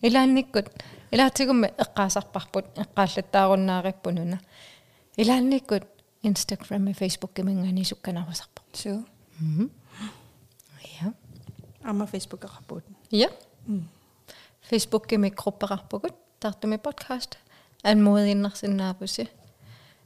илаанниккут 0.02 0.68
илаатигумми 1.12 1.68
эққаасарпарпут 1.84 2.66
эққааллаттааруннаариппунуна 2.84 4.40
илаанниккут 5.18 5.84
Instagrami, 6.24 6.94
Facebooki 6.94 7.44
mingi 7.44 7.72
niisugune 7.72 8.26
vasap. 8.28 8.60
Mhm. 9.40 9.70
jah. 11.02 11.12
aga 11.84 12.06
Facebooki 12.06 12.48
rahapoolt. 12.48 12.84
jah. 13.12 13.32
Facebooki 14.62 15.18
mikroopi 15.18 15.66
rahapoolt, 15.66 16.14
Tartu 16.42 16.78
podcast. 16.84 17.38
anmodninger 17.84 18.50
sin 18.56 18.70
nabose. 18.70 19.28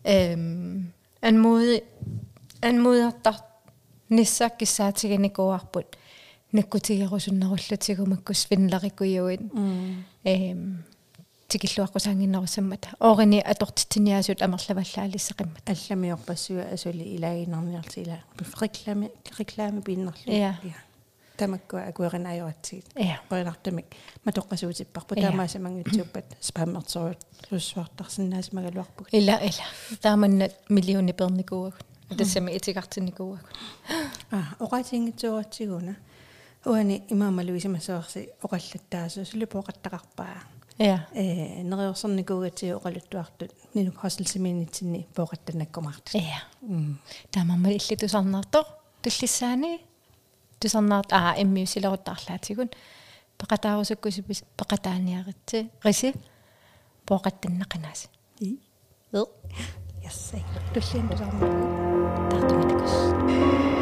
Øhm, 0.07 0.87
anmode, 1.21 1.81
anmoder 2.61 3.11
der 3.25 3.33
nissa 4.09 4.49
gisatige 4.59 5.17
nikoarput. 5.17 5.85
Nikotiger 6.51 7.11
og 7.11 7.21
sådan 7.21 7.39
noget, 7.39 7.61
så 7.61 7.75
tænker 7.75 8.05
man, 8.05 8.19
at 8.29 8.35
svindler 8.35 8.83
ikke 8.83 9.05
jo 9.15 9.27
ind. 9.27 9.51
Øhm, 10.27 10.77
эм 11.53 11.59
тикиллуаққусаангиннерусаммата 11.59 12.87
оорини 12.99 13.39
атортитиниасут 13.45 14.41
амерлаваллаалиссеқиммат 14.41 15.65
алламиорпассуа 15.73 16.63
асули 16.73 17.03
илагинарниарти 17.15 17.99
ила 18.01 18.17
рекламе 18.61 19.09
рекламе 19.39 19.81
пиннерлу 19.81 20.13
Ja. 20.27 20.55
тамаккуа 21.37 21.81
акуеринааjoratsigit 21.89 22.85
Ja. 22.95 23.17
qoinartamik 23.29 23.85
matoqqasuutipparpu 24.25 25.13
Ja. 25.15 25.21
taamaasamangutsuuppat 25.31 26.25
spammertoruut 26.41 27.19
luussuartarsinnaasimaгаluарпуг 27.51 29.07
ила 29.11 29.37
ила. 29.49 29.65
Тааманна 30.01 30.49
миллиони 30.69 31.11
перникууагу 31.13 31.77
тассами 32.17 32.51
итигарсиникууагу 32.57 33.39
а 34.31 34.37
оqatiingitsuuratsiguna 34.59 35.93
уани 36.65 37.03
имаамалуисимассуарси 37.09 38.29
оқаллаттаасу. 38.43 39.25
Сулипооқаттақарпаа 39.25 40.37
э 40.79 41.63
нериорсерникуугатсиу 41.63 42.77
оқалуттуартут 42.77 43.51
нинук 43.73 43.97
хоселсимиинитсинни 43.97 45.07
пооқаттанаккумартут 45.15 46.13
я 46.13 46.41
таамамма 47.31 47.69
илли 47.69 47.95
тусарнаартоо 47.95 48.65
туллиссаани 49.01 49.81
тусарнаарт 50.59 51.11
аа 51.13 51.35
эммиусилеруттаарлаатигун 51.37 52.69
пеқатаарусуккусипис 53.37 54.43
пеқатааниаритси 54.57 55.69
риси 55.83 56.13
пооқаттаннақинааси 57.05 58.07
и? 58.39 58.59
Яссай. 60.03 60.43
Туллиан 60.73 61.07
тусарнаа 61.09 62.29
таартуматакус 62.29 63.72